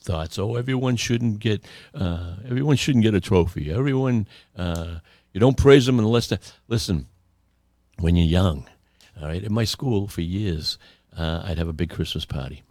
thoughts. 0.00 0.38
Oh, 0.38 0.56
everyone 0.56 0.96
shouldn't 0.96 1.38
get 1.38 1.64
uh, 1.94 2.34
everyone 2.44 2.76
shouldn't 2.76 3.04
get 3.04 3.14
a 3.14 3.20
trophy. 3.20 3.72
Everyone, 3.72 4.26
uh, 4.56 4.96
you 5.32 5.40
don't 5.40 5.56
praise 5.56 5.86
them 5.86 5.98
unless 5.98 6.28
they 6.28 6.38
listen. 6.68 7.06
When 7.98 8.16
you're 8.16 8.26
young, 8.26 8.68
all 9.20 9.28
right. 9.28 9.44
At 9.44 9.50
my 9.50 9.64
school 9.64 10.08
for 10.08 10.20
years, 10.20 10.78
uh, 11.16 11.42
I'd 11.44 11.58
have 11.58 11.68
a 11.68 11.72
big 11.72 11.90
Christmas 11.90 12.24
party 12.24 12.62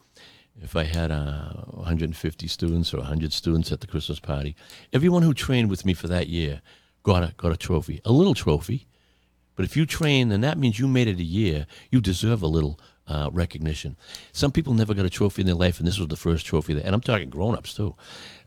if 0.61 0.75
I 0.75 0.83
had 0.83 1.11
uh, 1.11 1.49
150 1.71 2.47
students 2.47 2.93
or 2.93 2.97
100 2.97 3.33
students 3.33 3.71
at 3.71 3.81
the 3.81 3.87
Christmas 3.87 4.19
party, 4.19 4.55
everyone 4.91 5.23
who 5.23 5.33
trained 5.33 5.69
with 5.69 5.85
me 5.85 5.93
for 5.93 6.07
that 6.07 6.27
year 6.27 6.61
got 7.03 7.23
a, 7.23 7.33
got 7.37 7.51
a 7.51 7.57
trophy, 7.57 8.01
a 8.05 8.11
little 8.11 8.33
trophy. 8.33 8.87
But 9.55 9.65
if 9.65 9.77
you 9.77 9.85
train, 9.85 10.29
then 10.29 10.41
that 10.41 10.57
means 10.57 10.79
you 10.79 10.87
made 10.87 11.07
it 11.07 11.19
a 11.19 11.23
year. 11.23 11.67
You 11.91 12.01
deserve 12.01 12.41
a 12.41 12.47
little 12.47 12.79
uh, 13.07 13.29
recognition. 13.33 13.98
Some 14.31 14.51
people 14.51 14.74
never 14.74 14.93
got 14.93 15.05
a 15.05 15.10
trophy 15.10 15.41
in 15.41 15.45
their 15.45 15.55
life, 15.55 15.79
and 15.79 15.88
this 15.88 16.00
was 16.00 16.07
the 16.07 16.15
first 16.15 16.45
trophy. 16.45 16.74
That, 16.74 16.86
and 16.86 16.95
I'm 16.95 17.01
talking 17.01 17.29
grown-ups 17.29 17.74
too. 17.74 17.95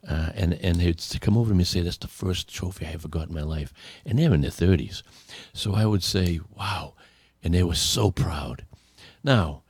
Uh, 0.08 0.30
and 0.34 0.54
and 0.54 0.76
they'd 0.76 1.02
come 1.20 1.36
over 1.36 1.50
to 1.50 1.54
me 1.54 1.60
and 1.60 1.66
say, 1.66 1.80
"That's 1.80 1.96
the 1.96 2.08
first 2.08 2.52
trophy 2.52 2.86
I 2.86 2.90
ever 2.90 3.08
got 3.08 3.28
in 3.28 3.34
my 3.34 3.42
life," 3.42 3.72
and 4.04 4.18
they're 4.18 4.34
in 4.34 4.40
their 4.42 4.50
30s. 4.50 5.02
So 5.52 5.74
I 5.74 5.84
would 5.84 6.02
say, 6.02 6.40
"Wow," 6.56 6.94
and 7.42 7.52
they 7.54 7.62
were 7.62 7.74
so 7.74 8.10
proud. 8.10 8.64
Now, 9.22 9.62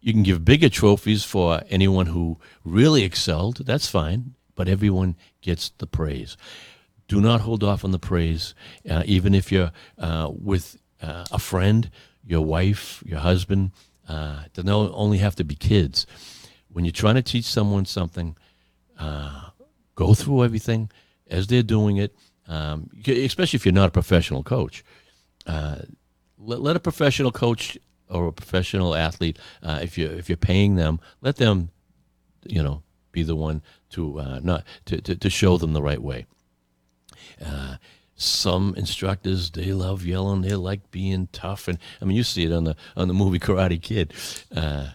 you 0.00 0.12
can 0.12 0.22
give 0.22 0.44
bigger 0.44 0.68
trophies 0.68 1.24
for 1.24 1.62
anyone 1.68 2.06
who 2.06 2.38
really 2.64 3.02
excelled. 3.04 3.64
That's 3.66 3.88
fine, 3.88 4.34
but 4.54 4.68
everyone 4.68 5.16
gets 5.40 5.70
the 5.78 5.86
praise. 5.86 6.36
Do 7.08 7.20
not 7.20 7.40
hold 7.40 7.64
off 7.64 7.84
on 7.84 7.90
the 7.90 7.98
praise, 7.98 8.54
uh, 8.88 9.02
even 9.04 9.34
if 9.34 9.50
you're 9.50 9.72
uh, 9.98 10.30
with 10.30 10.78
uh, 11.02 11.24
a 11.32 11.38
friend, 11.38 11.90
your 12.24 12.42
wife, 12.42 13.02
your 13.04 13.18
husband. 13.18 13.72
Uh, 14.10 14.42
they 14.54 14.62
don't 14.62 14.92
only 14.94 15.18
have 15.18 15.36
to 15.36 15.44
be 15.44 15.54
kids. 15.54 16.04
When 16.68 16.84
you're 16.84 16.92
trying 16.92 17.14
to 17.14 17.22
teach 17.22 17.44
someone 17.44 17.84
something, 17.84 18.36
uh, 18.98 19.50
go 19.94 20.14
through 20.14 20.44
everything 20.44 20.90
as 21.28 21.46
they're 21.46 21.62
doing 21.62 21.96
it, 21.96 22.16
um, 22.48 22.90
especially 23.06 23.56
if 23.56 23.64
you're 23.64 23.72
not 23.72 23.90
a 23.90 23.92
professional 23.92 24.42
coach. 24.42 24.82
Uh, 25.46 25.82
let, 26.38 26.60
let 26.60 26.76
a 26.76 26.80
professional 26.80 27.30
coach 27.30 27.78
or 28.08 28.26
a 28.26 28.32
professional 28.32 28.96
athlete, 28.96 29.38
uh, 29.62 29.78
if 29.80 29.96
you 29.96 30.06
if 30.08 30.28
you're 30.28 30.36
paying 30.36 30.74
them, 30.74 30.98
let 31.20 31.36
them, 31.36 31.70
you 32.44 32.62
know, 32.62 32.82
be 33.12 33.22
the 33.22 33.36
one 33.36 33.62
to 33.90 34.18
uh, 34.18 34.40
not 34.42 34.64
to, 34.86 35.00
to, 35.00 35.14
to 35.14 35.30
show 35.30 35.56
them 35.56 35.72
the 35.72 35.82
right 35.82 36.02
way. 36.02 36.26
Uh, 38.20 38.22
some 38.22 38.74
instructors 38.76 39.50
they 39.50 39.72
love 39.72 40.04
yelling, 40.04 40.42
they 40.42 40.54
like 40.54 40.90
being 40.90 41.28
tough, 41.32 41.68
and 41.68 41.78
I 42.00 42.04
mean 42.04 42.16
you 42.16 42.22
see 42.22 42.44
it 42.44 42.52
on 42.52 42.64
the 42.64 42.76
on 42.96 43.08
the 43.08 43.14
movie 43.14 43.38
Karate 43.38 43.80
Kid. 43.80 44.12
Uh, 44.54 44.90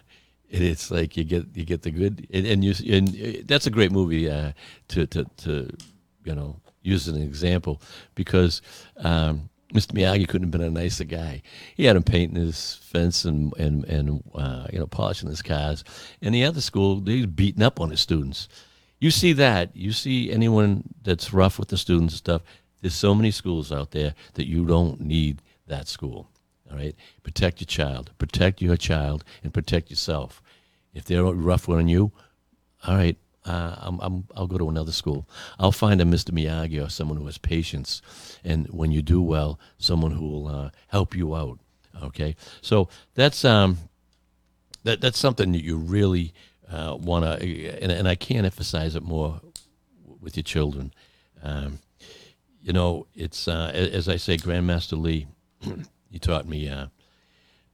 it's 0.50 0.91
like 0.91 1.17
you 1.17 1.24
get 1.24 1.46
you 1.55 1.65
get 1.65 1.82
the 1.82 1.91
good, 1.91 2.27
and, 2.32 2.46
and 2.46 2.63
you 2.63 2.74
and 2.96 3.48
that's 3.48 3.67
a 3.67 3.72
great 3.72 3.91
movie 3.91 4.29
uh, 4.29 4.51
to 4.89 5.08
to 5.08 5.25
to 5.38 5.75
you 6.24 6.36
know 6.36 6.60
use 6.82 7.08
as 7.08 7.15
an 7.15 7.24
example 7.24 7.82
because. 8.15 8.62
Um, 8.98 9.50
Mr. 9.74 9.94
Miyagi 9.94 10.27
couldn't 10.27 10.44
have 10.44 10.51
been 10.51 10.62
a 10.62 10.70
nicer 10.70 11.03
guy. 11.03 11.41
He 11.75 11.86
had 11.86 11.98
him 11.98 12.03
painting 12.03 12.39
his 12.39 12.75
fence 12.75 13.25
and 13.25 13.51
and 13.58 13.84
and 13.86 14.24
uh, 14.34 14.67
you 14.72 14.79
know 14.79 14.86
polishing 14.86 15.27
his 15.27 15.41
cars. 15.41 15.84
And 16.22 16.34
the 16.34 16.46
other 16.46 16.62
school, 16.62 17.03
he's 17.03 17.25
beating 17.25 17.63
up 17.63 17.82
on 17.82 17.89
his 17.89 18.00
students. 18.00 18.48
You 19.00 19.12
see 19.12 19.34
that. 19.34 19.75
You 19.75 19.91
see 19.91 20.32
anyone 20.32 20.94
that's 21.03 21.34
rough 21.34 21.60
with 21.60 21.70
the 21.70 21.77
students 21.77 22.13
and 22.13 22.17
stuff. 22.17 22.41
There's 22.82 22.96
so 22.96 23.15
many 23.15 23.32
schools 23.32 23.72
out 23.72 23.91
there 23.91 24.13
that 24.34 24.48
you 24.48 24.65
don't 24.65 25.01
need 25.01 25.41
that 25.67 25.88
school. 25.88 26.29
All 26.70 26.77
right, 26.77 26.96
protect 27.24 27.62
your 27.62 27.67
child, 27.67 28.12
protect 28.17 28.62
your 28.62 28.75
child, 28.77 29.24
and 29.44 29.53
protect 29.53 29.89
yourself. 29.89 30.41
If 30.94 31.05
they're 31.05 31.24
rough 31.24 31.70
on 31.70 31.88
you, 31.88 32.12
all 32.88 32.96
right, 32.96 33.17
uh, 33.46 33.75
I'm, 33.77 34.00
I'm, 34.00 34.27
I'll 34.36 34.48
go 34.48 34.58
to 34.58 34.70
another 34.70 34.91
school. 34.91 35.27
I'll 35.60 35.72
find 35.72 36.01
a 36.01 36.05
Mr. 36.05 36.32
Miyagi 36.32 36.84
or 36.84 36.89
someone 36.89 37.17
who 37.17 37.25
has 37.25 37.38
patience, 37.38 38.01
and 38.44 38.67
when 38.67 38.91
you 38.91 39.01
do 39.01 39.22
well, 39.22 39.60
someone 39.77 40.12
who 40.12 40.27
will 40.27 40.48
uh, 40.48 40.70
help 40.88 41.15
you 41.15 41.36
out. 41.36 41.60
Okay, 42.03 42.36
so 42.62 42.89
that's 43.13 43.46
um, 43.46 43.77
that 44.84 45.01
that's 45.01 45.20
something 45.20 45.51
that 45.51 45.63
you 45.63 45.77
really 45.77 46.34
uh, 46.72 46.98
want 47.00 47.25
to, 47.25 47.67
and, 47.82 47.91
and 47.91 48.08
I 48.08 48.15
can't 48.15 48.46
emphasize 48.46 48.96
it 48.96 49.03
more 49.03 49.39
with 50.20 50.36
your 50.36 50.44
children. 50.44 50.94
Um, 51.44 51.79
you 52.65 52.74
know, 52.74 53.05
it's 53.13 53.48
uh, 53.48 53.69
as 53.74 54.10
I 54.10 54.15
say, 54.15 54.38
Grandmaster 54.38 55.00
Lee. 55.00 55.27
he 56.10 56.17
taught 56.17 56.48
me. 56.48 56.67
Uh, 56.67 56.88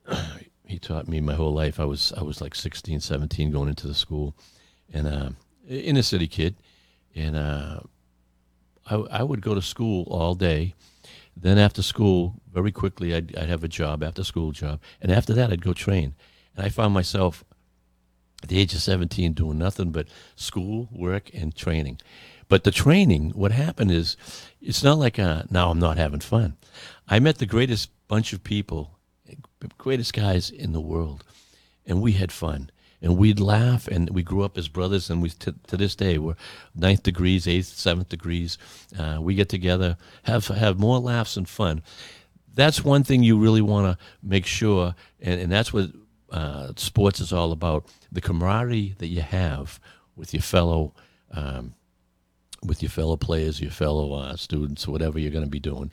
he 0.65 0.79
taught 0.79 1.07
me 1.07 1.21
my 1.21 1.33
whole 1.33 1.53
life. 1.53 1.79
I 1.79 1.86
was 1.86 2.12
I 2.17 2.24
was 2.24 2.41
like 2.41 2.53
16, 2.53 3.00
17 3.00 3.51
going 3.51 3.69
into 3.69 3.88
the 3.88 3.93
school, 3.93 4.36
and 4.93 5.07
uh, 5.07 5.29
inner 5.69 6.01
city 6.01 6.27
kid, 6.27 6.57
and 7.15 7.38
uh, 7.38 7.79
I, 8.89 8.95
I 8.95 9.24
would 9.24 9.41
go 9.41 9.55
to 9.55 9.62
school 9.62 10.05
all 10.12 10.36
day. 10.36 10.75
Then 11.38 11.57
after 11.57 11.81
school, 11.81 12.41
very 12.51 12.74
quickly, 12.74 13.15
I'd, 13.15 13.33
I'd 13.38 13.48
have 13.48 13.63
a 13.63 13.69
job, 13.69 14.03
after 14.03 14.25
school 14.25 14.51
job, 14.51 14.81
and 15.01 15.10
after 15.10 15.33
that, 15.36 15.51
I'd 15.53 15.62
go 15.62 15.71
train. 15.71 16.15
And 16.53 16.65
I 16.65 16.69
found 16.69 16.93
myself 16.93 17.45
at 18.43 18.50
the 18.50 18.60
age 18.60 18.74
of 18.74 18.81
17 18.81 19.31
doing 19.31 19.57
nothing 19.57 19.91
but 19.91 20.10
school, 20.36 20.89
work, 20.91 21.31
and 21.33 21.55
training. 21.55 22.01
But 22.51 22.65
the 22.65 22.72
training, 22.72 23.29
what 23.29 23.53
happened 23.53 23.91
is, 23.91 24.17
it's 24.62 24.84
not 24.84 24.98
like 24.98 25.17
a, 25.17 25.24
uh, 25.24 25.43
now 25.50 25.70
I'm 25.70 25.79
not 25.79 25.98
having 25.98 26.20
fun. 26.20 26.58
I 27.08 27.17
met 27.17 27.38
the 27.38 27.46
greatest 27.46 27.89
bunch 28.10 28.34
of 28.34 28.43
people, 28.43 29.00
greatest 29.77 30.12
guys 30.12 30.50
in 30.50 30.74
the 30.74 30.81
world, 30.81 31.24
and 31.86 32.01
we 32.01 32.12
had 32.12 32.29
fun. 32.29 32.70
And 33.01 33.15
we'd 33.15 33.39
laugh 33.39 33.88
and 33.88 34.10
we 34.10 34.22
grew 34.22 34.41
up 34.41 34.58
as 34.58 34.67
brothers 34.67 35.10
and 35.10 35.22
we 35.22 35.29
t- 35.29 35.53
to 35.67 35.77
this 35.77 35.96
day 35.96 36.17
we're 36.17 36.36
ninth 36.75 37.03
degrees 37.03 37.48
eighth 37.48 37.67
seventh 37.67 38.10
degrees. 38.10 38.58
Uh, 39.00 39.20
we 39.22 39.34
get 39.34 39.48
together 39.48 39.96
have 40.24 40.48
have 40.48 40.77
more 40.77 41.00
laughs 41.00 41.38
and 41.38 41.48
fun. 41.48 41.81
That's 42.53 42.84
one 42.84 43.03
thing 43.05 43.24
you 43.24 43.39
really 43.39 43.62
want 43.62 43.88
to 43.88 44.05
make 44.22 44.46
sure 44.46 44.93
and, 45.22 45.39
and 45.39 45.51
that's 45.51 45.72
what 45.72 45.91
uh, 46.29 46.74
sports 46.75 47.22
is 47.22 47.31
all 47.31 47.53
about 47.53 47.86
the 48.12 48.22
camaraderie 48.22 48.93
that 48.98 49.08
you 49.08 49.22
have 49.22 49.79
with 50.17 50.34
your 50.34 50.43
fellow 50.43 50.93
um, 51.31 51.74
with 52.65 52.82
your 52.82 52.89
fellow 52.89 53.18
players, 53.18 53.62
your 53.62 53.72
fellow 53.72 54.13
uh, 54.13 54.36
students, 54.36 54.88
whatever 54.88 55.20
you're 55.20 55.32
going 55.32 55.44
to 55.44 55.50
be 55.50 55.60
doing, 55.60 55.91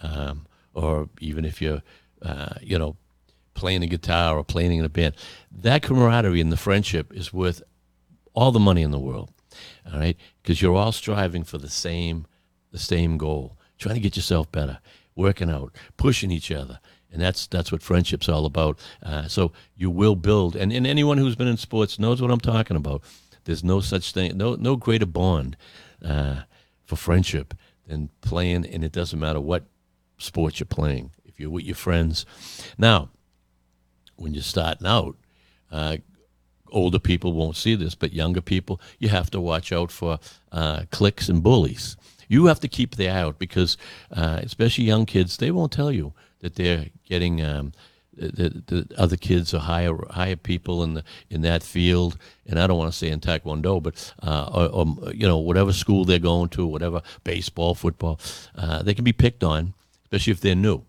um, 0.00 0.46
or 0.74 1.08
even 1.20 1.44
if 1.44 1.60
you're, 1.60 1.82
uh, 2.22 2.54
you 2.60 2.78
know, 2.78 2.96
playing 3.54 3.82
a 3.82 3.86
guitar 3.86 4.36
or 4.36 4.44
playing 4.44 4.78
in 4.78 4.84
a 4.84 4.88
band, 4.88 5.14
that 5.50 5.82
camaraderie 5.82 6.40
and 6.40 6.52
the 6.52 6.56
friendship 6.56 7.12
is 7.14 7.32
worth 7.32 7.62
all 8.34 8.52
the 8.52 8.58
money 8.58 8.82
in 8.82 8.90
the 8.90 8.98
world. 8.98 9.30
All 9.90 9.98
right, 9.98 10.16
because 10.42 10.60
you're 10.60 10.76
all 10.76 10.92
striving 10.92 11.42
for 11.42 11.56
the 11.56 11.70
same, 11.70 12.26
the 12.72 12.78
same 12.78 13.16
goal, 13.16 13.56
trying 13.78 13.94
to 13.94 14.00
get 14.00 14.16
yourself 14.16 14.52
better, 14.52 14.78
working 15.14 15.50
out, 15.50 15.74
pushing 15.96 16.30
each 16.30 16.50
other, 16.50 16.78
and 17.10 17.22
that's 17.22 17.46
that's 17.46 17.72
what 17.72 17.82
friendship's 17.82 18.28
all 18.28 18.44
about. 18.44 18.78
Uh, 19.02 19.28
so 19.28 19.52
you 19.74 19.90
will 19.90 20.14
build, 20.14 20.56
and, 20.56 20.72
and 20.72 20.86
anyone 20.86 21.16
who's 21.16 21.36
been 21.36 21.48
in 21.48 21.56
sports 21.56 21.98
knows 21.98 22.20
what 22.20 22.30
I'm 22.30 22.40
talking 22.40 22.76
about. 22.76 23.02
There's 23.44 23.64
no 23.64 23.80
such 23.80 24.12
thing, 24.12 24.36
no 24.36 24.56
no 24.56 24.76
greater 24.76 25.06
bond 25.06 25.56
uh, 26.04 26.42
for 26.84 26.96
friendship 26.96 27.54
than 27.86 28.10
playing, 28.20 28.66
and 28.66 28.84
it 28.84 28.92
doesn't 28.92 29.18
matter 29.18 29.40
what 29.40 29.64
sport 30.18 30.60
you're 30.60 30.66
playing. 30.66 31.10
If 31.24 31.38
you're 31.38 31.50
with 31.50 31.64
your 31.64 31.76
friends, 31.76 32.26
now 32.78 33.10
when 34.16 34.34
you're 34.34 34.42
starting 34.42 34.86
out, 34.86 35.16
uh, 35.70 35.98
older 36.70 36.98
people 36.98 37.32
won't 37.32 37.56
see 37.56 37.74
this, 37.74 37.94
but 37.94 38.12
younger 38.12 38.40
people, 38.40 38.80
you 38.98 39.08
have 39.08 39.30
to 39.30 39.40
watch 39.40 39.72
out 39.72 39.92
for 39.92 40.18
uh, 40.52 40.82
cliques 40.90 41.28
and 41.28 41.42
bullies. 41.42 41.96
You 42.28 42.46
have 42.46 42.60
to 42.60 42.68
keep 42.68 42.96
the 42.96 43.08
eye 43.08 43.20
out 43.20 43.38
because, 43.38 43.76
uh, 44.10 44.40
especially 44.42 44.84
young 44.84 45.06
kids, 45.06 45.36
they 45.36 45.50
won't 45.50 45.72
tell 45.72 45.92
you 45.92 46.12
that 46.40 46.56
they're 46.56 46.86
getting 47.04 47.42
um, 47.42 47.72
the, 48.16 48.62
the 48.66 48.94
other 48.96 49.16
kids 49.16 49.52
are 49.54 49.60
higher 49.60 49.96
higher 50.10 50.36
people 50.36 50.82
in 50.82 50.94
the 50.94 51.04
in 51.30 51.42
that 51.42 51.62
field, 51.62 52.16
and 52.46 52.58
I 52.58 52.66
don't 52.66 52.78
want 52.78 52.92
to 52.92 52.96
say 52.96 53.08
in 53.08 53.20
Taekwondo, 53.20 53.82
but 53.82 54.12
uh, 54.22 54.50
or, 54.52 54.68
or, 54.68 55.12
you 55.12 55.26
know 55.26 55.38
whatever 55.38 55.72
school 55.72 56.04
they're 56.04 56.18
going 56.18 56.48
to, 56.50 56.66
whatever 56.66 57.02
baseball, 57.24 57.74
football, 57.74 58.18
uh, 58.56 58.82
they 58.82 58.94
can 58.94 59.04
be 59.04 59.12
picked 59.12 59.44
on, 59.44 59.74
especially 60.04 60.32
if 60.32 60.40
they're 60.40 60.54
new, 60.54 60.82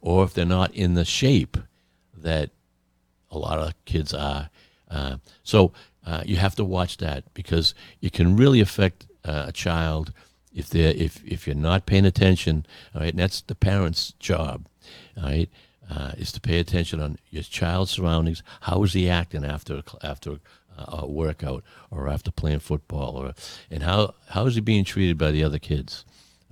or 0.00 0.24
if 0.24 0.32
they're 0.32 0.44
not 0.44 0.74
in 0.74 0.94
the 0.94 1.04
shape 1.04 1.56
that 2.16 2.50
a 3.30 3.38
lot 3.38 3.58
of 3.58 3.74
kids 3.84 4.12
are. 4.14 4.50
Uh, 4.90 5.16
so 5.42 5.72
uh, 6.06 6.22
you 6.24 6.36
have 6.36 6.56
to 6.56 6.64
watch 6.64 6.96
that 6.96 7.24
because 7.34 7.74
it 8.00 8.12
can 8.12 8.36
really 8.36 8.60
affect 8.60 9.06
uh, 9.24 9.44
a 9.48 9.52
child 9.52 10.12
if 10.52 10.68
they 10.70 10.90
if 10.90 11.22
if 11.24 11.46
you're 11.46 11.54
not 11.54 11.86
paying 11.86 12.06
attention. 12.06 12.64
All 12.94 13.02
right, 13.02 13.10
and 13.10 13.18
that's 13.18 13.42
the 13.42 13.54
parents' 13.54 14.14
job. 14.18 14.66
All 15.16 15.24
right 15.24 15.50
uh, 15.90 16.12
is 16.16 16.32
to 16.32 16.40
pay 16.40 16.58
attention 16.58 17.00
on 17.00 17.18
your 17.30 17.42
child's 17.42 17.90
surroundings. 17.90 18.42
How 18.62 18.82
is 18.84 18.92
he 18.92 19.08
acting 19.08 19.44
after 19.44 19.82
after 20.02 20.38
a 20.78 21.06
workout 21.06 21.62
or 21.90 22.08
after 22.08 22.30
playing 22.30 22.60
football, 22.60 23.16
or 23.16 23.34
and 23.70 23.82
how 23.82 24.14
how 24.28 24.46
is 24.46 24.54
he 24.54 24.60
being 24.60 24.84
treated 24.84 25.18
by 25.18 25.30
the 25.30 25.44
other 25.44 25.58
kids? 25.58 26.04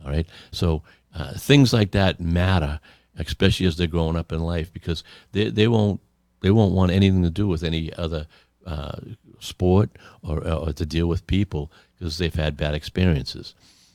All 0.04 0.10
right, 0.10 0.26
so 0.50 0.82
uh, 1.14 1.34
things 1.34 1.72
like 1.72 1.92
that 1.92 2.20
matter, 2.20 2.80
especially 3.16 3.66
as 3.66 3.76
they're 3.76 3.86
growing 3.86 4.16
up 4.16 4.32
in 4.32 4.40
life, 4.40 4.72
because 4.72 5.02
they 5.32 5.50
they 5.50 5.68
won't 5.68 6.00
they 6.40 6.50
won't 6.50 6.74
want 6.74 6.92
anything 6.92 7.22
to 7.22 7.30
do 7.30 7.48
with 7.48 7.62
any 7.62 7.92
other 7.94 8.26
uh, 8.66 8.98
sport 9.40 9.90
or, 10.22 10.46
or 10.46 10.72
to 10.72 10.86
deal 10.86 11.06
with 11.06 11.26
people 11.26 11.72
because 11.98 12.18
they've 12.18 12.34
had 12.34 12.56
bad 12.56 12.74
experiences. 12.74 13.54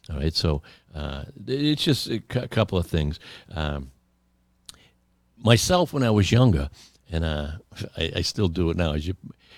All 0.09 0.17
right, 0.17 0.33
so 0.33 0.61
uh, 0.93 1.25
it's 1.47 1.83
just 1.83 2.09
a 2.09 2.19
couple 2.19 2.77
of 2.77 2.87
things. 2.87 3.19
Um, 3.51 3.91
myself 5.37 5.93
when 5.93 6.03
I 6.03 6.11
was 6.11 6.31
younger, 6.31 6.69
and 7.11 7.23
uh, 7.23 7.51
I, 7.97 8.11
I, 8.17 8.21
still 8.21 8.47
do 8.47 8.69
it 8.69 8.77
now. 8.77 8.93
You, 8.93 9.15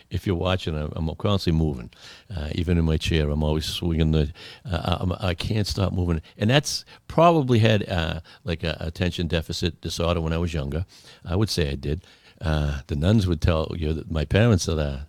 if 0.10 0.28
you're 0.28 0.36
watching, 0.36 0.76
I'm, 0.78 1.14
constantly 1.16 1.60
moving. 1.60 1.90
Uh, 2.36 2.50
even 2.54 2.78
in 2.78 2.86
my 2.86 2.98
chair, 2.98 3.30
I'm 3.30 3.44
always 3.44 3.66
swinging 3.66 4.12
the. 4.12 4.32
Uh, 4.70 5.16
I 5.20 5.34
can't 5.34 5.68
stop 5.68 5.94
moving, 5.94 6.22
and 6.38 6.50
that's 6.50 6.86
probably 7.08 7.60
had 7.60 7.88
uh, 7.90 8.22
like 8.44 8.64
a 8.64 8.78
attention 8.80 9.28
deficit 9.28 9.82
disorder 9.82 10.22
when 10.22 10.34
I 10.34 10.38
was 10.38 10.54
younger. 10.54 10.86
I 11.24 11.36
would 11.36 11.50
say 11.50 11.72
I 11.72 11.76
did. 11.76 12.06
Uh, 12.42 12.82
the 12.88 12.96
nuns 12.96 13.28
would 13.28 13.42
tell 13.42 13.72
you 13.76 13.94
that 13.94 14.12
my 14.12 14.26
parents 14.26 14.66
that 14.66 14.78
uh, 14.78 15.00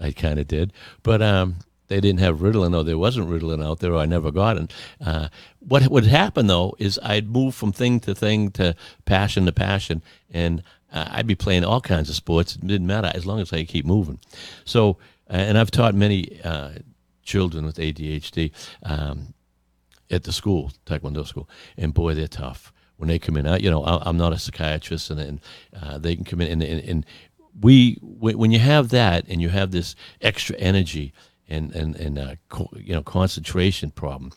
I 0.00 0.12
kind 0.12 0.38
of 0.38 0.48
did, 0.48 0.72
but 1.02 1.22
um, 1.22 1.56
they 1.92 2.00
didn't 2.00 2.20
have 2.20 2.38
Ritalin, 2.38 2.74
or 2.74 2.82
there 2.82 2.96
wasn't 2.96 3.28
Ritalin 3.28 3.62
out 3.62 3.80
there, 3.80 3.92
or 3.92 3.98
I 3.98 4.06
never 4.06 4.30
got 4.30 4.56
it. 4.56 4.72
Uh, 5.04 5.28
what 5.58 5.86
would 5.88 6.06
happen 6.06 6.46
though 6.46 6.74
is 6.78 6.98
I'd 7.02 7.28
move 7.28 7.54
from 7.54 7.70
thing 7.70 8.00
to 8.00 8.14
thing 8.14 8.50
to 8.52 8.74
passion 9.04 9.44
to 9.44 9.52
passion, 9.52 10.02
and 10.30 10.62
uh, 10.90 11.08
I'd 11.10 11.26
be 11.26 11.34
playing 11.34 11.64
all 11.64 11.82
kinds 11.82 12.08
of 12.08 12.16
sports. 12.16 12.56
It 12.56 12.66
didn't 12.66 12.86
matter 12.86 13.12
as 13.14 13.26
long 13.26 13.40
as 13.40 13.52
I 13.52 13.64
keep 13.64 13.84
moving. 13.84 14.20
So, 14.64 14.96
uh, 15.28 15.34
and 15.34 15.58
I've 15.58 15.70
taught 15.70 15.94
many 15.94 16.40
uh, 16.42 16.70
children 17.22 17.66
with 17.66 17.76
ADHD 17.76 18.52
um, 18.84 19.34
at 20.10 20.24
the 20.24 20.32
school, 20.32 20.72
Taekwondo 20.86 21.26
school, 21.26 21.48
and 21.76 21.92
boy, 21.92 22.14
they're 22.14 22.26
tough 22.26 22.72
when 22.96 23.08
they 23.08 23.18
come 23.18 23.36
in. 23.36 23.46
I, 23.46 23.58
you 23.58 23.70
know, 23.70 23.84
I, 23.84 24.08
am 24.08 24.16
not 24.16 24.32
a 24.32 24.38
psychiatrist, 24.38 25.10
and, 25.10 25.20
and 25.20 25.40
uh, 25.78 25.98
they 25.98 26.16
can 26.16 26.24
come 26.24 26.40
in 26.40 26.50
and, 26.50 26.62
and, 26.62 26.88
and 26.88 27.06
we 27.60 27.98
when 28.00 28.50
you 28.50 28.58
have 28.58 28.88
that 28.88 29.26
and 29.28 29.42
you 29.42 29.50
have 29.50 29.72
this 29.72 29.94
extra 30.22 30.56
energy 30.56 31.12
and 31.52 31.74
and 31.74 31.96
and 31.96 32.18
uh, 32.18 32.34
co- 32.48 32.70
you 32.76 32.94
know 32.94 33.02
concentration 33.02 33.90
problem. 33.90 34.32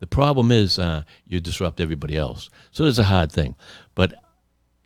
The 0.00 0.06
problem 0.06 0.52
is 0.52 0.78
uh, 0.78 1.02
you 1.26 1.40
disrupt 1.40 1.80
everybody 1.80 2.16
else. 2.16 2.50
So 2.70 2.84
it's 2.84 2.98
a 2.98 3.04
hard 3.04 3.32
thing. 3.32 3.56
But 3.94 4.14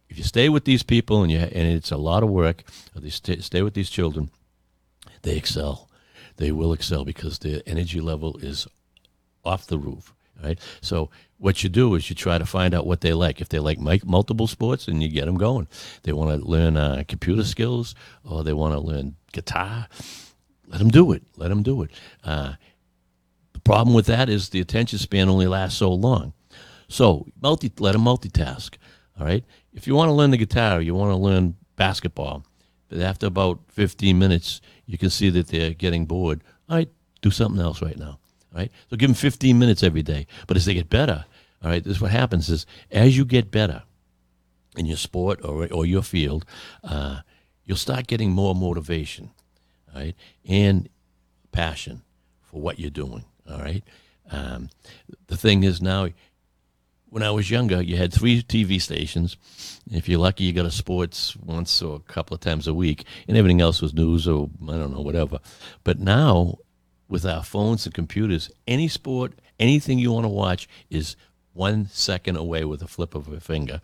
if 0.08 0.16
you 0.16 0.24
stay 0.24 0.48
with 0.48 0.64
these 0.64 0.82
people 0.82 1.22
and 1.22 1.30
you 1.30 1.38
and 1.38 1.68
it's 1.68 1.90
a 1.90 1.96
lot 1.96 2.22
of 2.22 2.30
work, 2.30 2.62
they 2.94 3.10
stay, 3.10 3.40
stay 3.40 3.62
with 3.62 3.74
these 3.74 3.90
children, 3.90 4.30
they 5.22 5.36
excel. 5.36 5.88
They 6.36 6.50
will 6.50 6.72
excel 6.72 7.04
because 7.04 7.38
their 7.38 7.60
energy 7.66 8.00
level 8.00 8.38
is 8.38 8.66
off 9.44 9.66
the 9.66 9.78
roof. 9.78 10.14
Right. 10.42 10.58
So 10.80 11.10
what 11.38 11.62
you 11.62 11.68
do 11.68 11.94
is 11.94 12.08
you 12.08 12.16
try 12.16 12.38
to 12.38 12.46
find 12.46 12.74
out 12.74 12.86
what 12.86 13.00
they 13.00 13.12
like. 13.12 13.40
If 13.40 13.48
they 13.48 13.58
like 13.58 13.78
multiple 14.04 14.46
sports, 14.46 14.88
and 14.88 15.02
you 15.02 15.08
get 15.08 15.26
them 15.26 15.36
going. 15.36 15.68
They 16.02 16.12
want 16.12 16.40
to 16.40 16.48
learn 16.48 16.76
uh, 16.76 17.04
computer 17.06 17.44
skills, 17.44 17.94
or 18.24 18.42
they 18.42 18.54
want 18.54 18.74
to 18.74 18.80
learn 18.80 19.16
guitar 19.32 19.88
let 20.72 20.78
them 20.78 20.88
do 20.88 21.12
it. 21.12 21.22
Let 21.36 21.48
them 21.48 21.62
do 21.62 21.82
it. 21.82 21.90
Uh, 22.24 22.54
the 23.52 23.60
problem 23.60 23.94
with 23.94 24.06
that 24.06 24.30
is 24.30 24.48
the 24.48 24.60
attention 24.60 24.98
span 24.98 25.28
only 25.28 25.46
lasts 25.46 25.78
so 25.78 25.92
long. 25.92 26.32
So 26.88 27.26
multi, 27.40 27.70
let 27.78 27.92
them 27.92 28.02
multitask. 28.02 28.76
All 29.20 29.26
right. 29.26 29.44
If 29.74 29.86
you 29.86 29.94
want 29.94 30.08
to 30.08 30.14
learn 30.14 30.30
the 30.30 30.38
guitar, 30.38 30.80
you 30.80 30.94
want 30.94 31.10
to 31.12 31.16
learn 31.16 31.56
basketball, 31.76 32.44
but 32.88 33.00
after 33.00 33.26
about 33.26 33.60
15 33.68 34.18
minutes, 34.18 34.62
you 34.86 34.96
can 34.96 35.10
see 35.10 35.28
that 35.30 35.48
they're 35.48 35.74
getting 35.74 36.06
bored. 36.06 36.42
All 36.68 36.76
right, 36.76 36.90
do 37.20 37.30
something 37.30 37.60
else 37.60 37.82
right 37.82 37.98
now. 37.98 38.18
All 38.54 38.60
right. 38.60 38.72
So 38.90 38.96
give 38.96 39.08
them 39.08 39.14
15 39.14 39.58
minutes 39.58 39.82
every 39.82 40.02
day. 40.02 40.26
But 40.46 40.56
as 40.56 40.64
they 40.64 40.74
get 40.74 40.90
better, 40.90 41.24
all 41.62 41.70
right, 41.70 41.84
this 41.84 41.96
is 41.96 42.00
what 42.00 42.10
happens 42.10 42.48
is 42.48 42.66
as 42.90 43.16
you 43.16 43.24
get 43.24 43.50
better 43.50 43.82
in 44.76 44.86
your 44.86 44.96
sport 44.96 45.40
or, 45.44 45.68
or 45.72 45.84
your 45.86 46.02
field, 46.02 46.44
uh, 46.82 47.20
you'll 47.64 47.76
start 47.76 48.06
getting 48.06 48.30
more 48.30 48.54
motivation 48.54 49.30
right? 49.94 50.14
And 50.46 50.88
passion 51.52 52.02
for 52.42 52.60
what 52.60 52.78
you're 52.78 52.90
doing, 52.90 53.24
all 53.50 53.58
right? 53.58 53.84
Um, 54.30 54.70
the 55.26 55.36
thing 55.36 55.64
is 55.64 55.82
now, 55.82 56.08
when 57.08 57.22
I 57.22 57.30
was 57.30 57.50
younger, 57.50 57.82
you 57.82 57.96
had 57.96 58.12
three 58.12 58.42
TV 58.42 58.80
stations. 58.80 59.36
If 59.90 60.08
you're 60.08 60.18
lucky, 60.18 60.44
you 60.44 60.54
got 60.54 60.64
a 60.64 60.70
sports 60.70 61.36
once 61.36 61.82
or 61.82 61.96
a 61.96 62.12
couple 62.12 62.34
of 62.34 62.40
times 62.40 62.66
a 62.66 62.72
week, 62.72 63.04
and 63.28 63.36
everything 63.36 63.60
else 63.60 63.82
was 63.82 63.92
news 63.92 64.26
or 64.26 64.48
I 64.62 64.72
don't 64.72 64.94
know, 64.94 65.02
whatever. 65.02 65.38
But 65.84 65.98
now, 65.98 66.56
with 67.08 67.26
our 67.26 67.44
phones 67.44 67.84
and 67.84 67.94
computers, 67.94 68.50
any 68.66 68.88
sport, 68.88 69.34
anything 69.60 69.98
you 69.98 70.10
want 70.10 70.24
to 70.24 70.30
watch 70.30 70.66
is 70.88 71.16
one 71.52 71.86
second 71.88 72.36
away 72.36 72.64
with 72.64 72.80
a 72.80 72.88
flip 72.88 73.14
of 73.14 73.28
a 73.28 73.40
finger. 73.40 73.82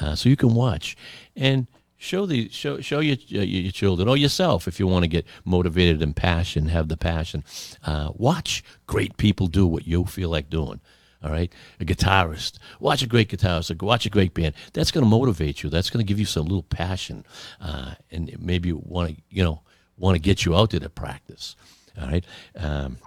Uh, 0.00 0.14
so 0.14 0.28
you 0.28 0.36
can 0.36 0.54
watch. 0.54 0.96
And 1.34 1.66
show 1.98 2.26
the 2.26 2.48
show 2.48 2.80
show 2.80 3.00
your 3.00 3.16
your 3.26 3.72
children 3.72 4.08
or 4.08 4.16
yourself 4.16 4.66
if 4.66 4.80
you 4.80 4.86
want 4.86 5.02
to 5.02 5.08
get 5.08 5.26
motivated 5.44 6.00
and 6.02 6.16
passion 6.16 6.68
have 6.68 6.88
the 6.88 6.96
passion. 6.96 7.44
Uh, 7.84 8.10
watch 8.14 8.64
great 8.86 9.16
people 9.16 9.46
do 9.46 9.66
what 9.66 9.86
you 9.86 10.04
feel 10.04 10.30
like 10.30 10.48
doing 10.48 10.80
all 11.20 11.32
right? 11.32 11.52
A 11.80 11.84
guitarist. 11.84 12.58
Watch 12.78 13.02
a 13.02 13.06
great 13.08 13.28
guitarist 13.28 13.82
watch 13.82 14.06
a 14.06 14.10
great 14.10 14.34
band. 14.34 14.54
That's 14.72 14.92
going 14.92 15.04
to 15.04 15.10
motivate 15.10 15.64
you. 15.64 15.68
That's 15.68 15.90
going 15.90 16.04
to 16.04 16.08
give 16.08 16.20
you 16.20 16.24
some 16.24 16.44
little 16.44 16.62
passion 16.62 17.24
uh, 17.60 17.94
and 18.12 18.34
maybe 18.38 18.72
want 18.72 19.16
to 19.16 19.22
you 19.28 19.42
know 19.42 19.62
want 19.96 20.14
to 20.14 20.20
get 20.20 20.44
you 20.44 20.56
out 20.56 20.70
there 20.70 20.80
to 20.80 20.88
practice 20.88 21.56
all 22.00 22.08
right? 22.08 22.24
Um, 22.56 22.98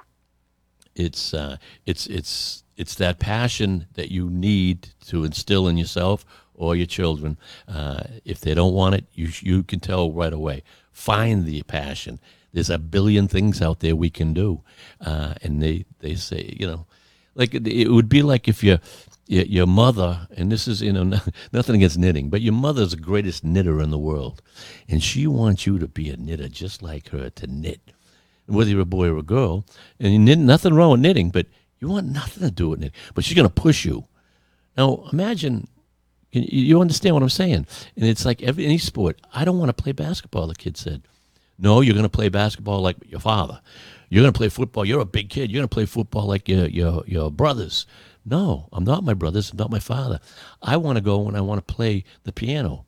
it's 0.95 1.33
uh, 1.33 1.57
it's 1.85 2.07
it's 2.07 2.63
it's 2.77 2.95
that 2.95 3.19
passion 3.19 3.87
that 3.93 4.11
you 4.11 4.29
need 4.29 4.89
to 5.07 5.23
instill 5.23 5.67
in 5.67 5.77
yourself 5.77 6.25
or 6.61 6.75
your 6.75 6.87
children. 6.87 7.37
Uh, 7.67 8.03
if 8.25 8.39
they 8.41 8.53
don't 8.53 8.73
want 8.73 8.95
it, 8.95 9.05
you 9.13 9.29
you 9.41 9.63
can 9.63 9.79
tell 9.79 10.11
right 10.11 10.33
away. 10.33 10.63
Find 10.91 11.45
the 11.45 11.63
passion. 11.63 12.19
There's 12.53 12.69
a 12.69 12.77
billion 12.77 13.27
things 13.27 13.61
out 13.61 13.79
there 13.79 13.95
we 13.95 14.09
can 14.09 14.33
do, 14.33 14.61
uh, 15.01 15.33
and 15.43 15.61
they 15.61 15.85
they 15.99 16.15
say 16.15 16.55
you 16.59 16.67
know, 16.67 16.85
like 17.35 17.53
it 17.55 17.89
would 17.91 18.09
be 18.09 18.21
like 18.21 18.47
if 18.47 18.63
your 18.63 18.79
your 19.27 19.67
mother, 19.67 20.27
and 20.37 20.51
this 20.51 20.67
is 20.67 20.81
you 20.81 20.93
know 20.93 21.03
nothing 21.53 21.75
against 21.75 21.97
knitting, 21.97 22.29
but 22.29 22.41
your 22.41 22.53
mother's 22.53 22.91
the 22.91 22.97
greatest 22.97 23.43
knitter 23.43 23.81
in 23.81 23.89
the 23.91 23.99
world, 23.99 24.41
and 24.89 25.01
she 25.03 25.27
wants 25.27 25.65
you 25.65 25.79
to 25.79 25.87
be 25.87 26.09
a 26.09 26.17
knitter 26.17 26.49
just 26.49 26.83
like 26.83 27.09
her 27.09 27.29
to 27.31 27.47
knit, 27.47 27.81
whether 28.47 28.69
you're 28.69 28.81
a 28.81 28.85
boy 28.85 29.07
or 29.09 29.17
a 29.17 29.23
girl, 29.23 29.65
and 29.99 30.13
you 30.13 30.19
knit, 30.19 30.37
nothing 30.39 30.73
wrong 30.75 30.91
with 30.91 31.01
knitting, 31.01 31.31
but 31.31 31.47
You 31.81 31.89
want 31.89 32.07
nothing 32.13 32.43
to 32.43 32.51
do 32.51 32.69
with 32.69 32.79
knitting. 32.81 32.99
but 33.15 33.23
she's 33.25 33.35
going 33.35 33.47
to 33.49 33.61
push 33.63 33.85
you. 33.85 34.05
Now, 34.77 35.07
imagine 35.13 35.67
you 36.31 36.79
understand 36.81 37.15
what 37.15 37.23
I'm 37.23 37.29
saying? 37.29 37.67
And 37.95 38.05
it's 38.05 38.25
like 38.25 38.41
every 38.41 38.65
any 38.65 38.77
sport. 38.77 39.19
I 39.33 39.45
don't 39.45 39.59
want 39.59 39.75
to 39.75 39.83
play 39.83 39.91
basketball. 39.91 40.47
The 40.47 40.55
kid 40.55 40.77
said, 40.77 41.01
"No, 41.59 41.81
you're 41.81 41.93
going 41.93 42.03
to 42.03 42.09
play 42.09 42.29
basketball 42.29 42.81
like 42.81 42.97
your 43.07 43.19
father. 43.19 43.61
You're 44.09 44.23
going 44.23 44.33
to 44.33 44.37
play 44.37 44.49
football. 44.49 44.85
You're 44.85 45.01
a 45.01 45.05
big 45.05 45.29
kid. 45.29 45.51
You're 45.51 45.59
going 45.59 45.69
to 45.69 45.73
play 45.73 45.85
football 45.85 46.25
like 46.27 46.47
your 46.47 46.67
your 46.67 47.03
your 47.05 47.31
brothers." 47.31 47.85
No, 48.23 48.69
I'm 48.71 48.83
not 48.83 49.03
my 49.03 49.15
brothers. 49.15 49.51
I'm 49.51 49.57
not 49.57 49.71
my 49.71 49.79
father. 49.79 50.19
I 50.61 50.77
want 50.77 50.97
to 50.97 51.01
go 51.01 51.27
and 51.27 51.35
I 51.35 51.41
want 51.41 51.65
to 51.65 51.73
play 51.73 52.03
the 52.23 52.31
piano. 52.31 52.85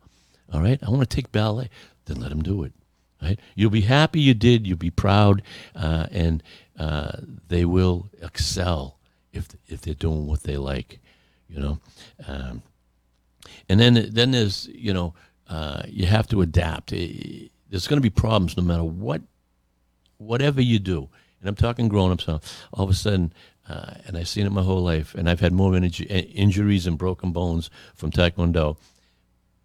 All 0.51 0.62
right, 0.62 0.79
I 0.84 0.89
want 0.89 1.01
to 1.10 1.15
take 1.15 1.32
ballet. 1.32 1.69
Then 2.06 2.21
let 2.21 2.32
him 2.32 2.43
do 2.43 2.63
it. 2.63 2.73
Right? 3.21 3.39
You'll 3.56 3.71
be 3.71 3.82
happy 3.82 4.19
you 4.19 4.34
did. 4.34 4.67
You'll 4.67 4.77
be 4.77 4.91
proud, 4.91 5.41
uh, 5.75 6.08
and 6.12 6.43
uh, 6.77 7.13
they 7.47 7.65
will 7.65 8.10
excel 8.21 8.99
if 9.32 9.47
if 9.67 9.82
they're 9.82 9.93
doing 9.93 10.27
what 10.27 10.43
they 10.43 10.58
like. 10.58 10.99
You 11.49 11.60
know. 11.60 11.79
Um, 12.27 12.62
and 13.69 13.80
then 13.80 14.10
then 14.12 14.32
there's 14.32 14.67
you 14.67 14.93
know 14.93 15.13
uh, 15.47 15.84
you 15.88 16.06
have 16.06 16.28
to 16.28 16.41
adapt. 16.41 16.89
There's 16.89 17.88
going 17.88 17.97
to 17.97 18.02
be 18.02 18.10
problems 18.10 18.56
no 18.58 18.63
matter 18.63 18.84
what, 18.84 19.21
whatever 20.17 20.62
you 20.62 20.80
do. 20.80 21.10
And 21.39 21.49
I'm 21.49 21.56
talking 21.56 21.89
grown-ups 21.89 22.28
now. 22.28 22.39
All 22.71 22.86
of 22.86 22.89
a 22.89 22.93
sudden, 22.93 23.34
uh, 23.67 23.95
and 24.06 24.17
I've 24.17 24.30
seen 24.30 24.45
it 24.45 24.52
my 24.52 24.63
whole 24.63 24.82
life, 24.82 25.13
and 25.15 25.30
I've 25.30 25.41
had 25.41 25.54
more 25.54 25.76
injuries 25.76 26.88
and 26.88 26.97
broken 26.97 27.32
bones 27.32 27.69
from 27.95 28.12
Taekwondo. 28.12 28.78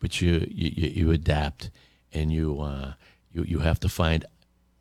But 0.00 0.20
you 0.20 0.46
you, 0.50 0.88
you 0.88 1.10
adapt, 1.10 1.70
and 2.12 2.32
you 2.32 2.60
uh, 2.60 2.94
you 3.32 3.44
you 3.44 3.58
have 3.60 3.80
to 3.80 3.88
find 3.88 4.24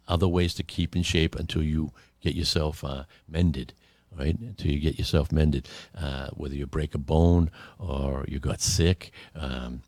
other 0.07 0.27
ways 0.27 0.53
to 0.55 0.63
keep 0.63 0.95
in 0.95 1.03
shape 1.03 1.35
until 1.35 1.63
you 1.63 1.91
get 2.21 2.35
yourself 2.35 2.83
uh, 2.83 3.03
mended 3.27 3.73
right? 4.17 4.37
Until 4.37 4.71
you 4.71 4.79
get 4.79 4.97
yourself 4.97 5.31
mended, 5.31 5.67
uh, 5.97 6.29
whether 6.33 6.55
you 6.55 6.65
break 6.65 6.95
a 6.95 6.99
bone 6.99 7.51
or 7.79 8.25
you 8.27 8.39
got 8.39 8.61
sick. 8.61 9.11
Um, 9.35 9.81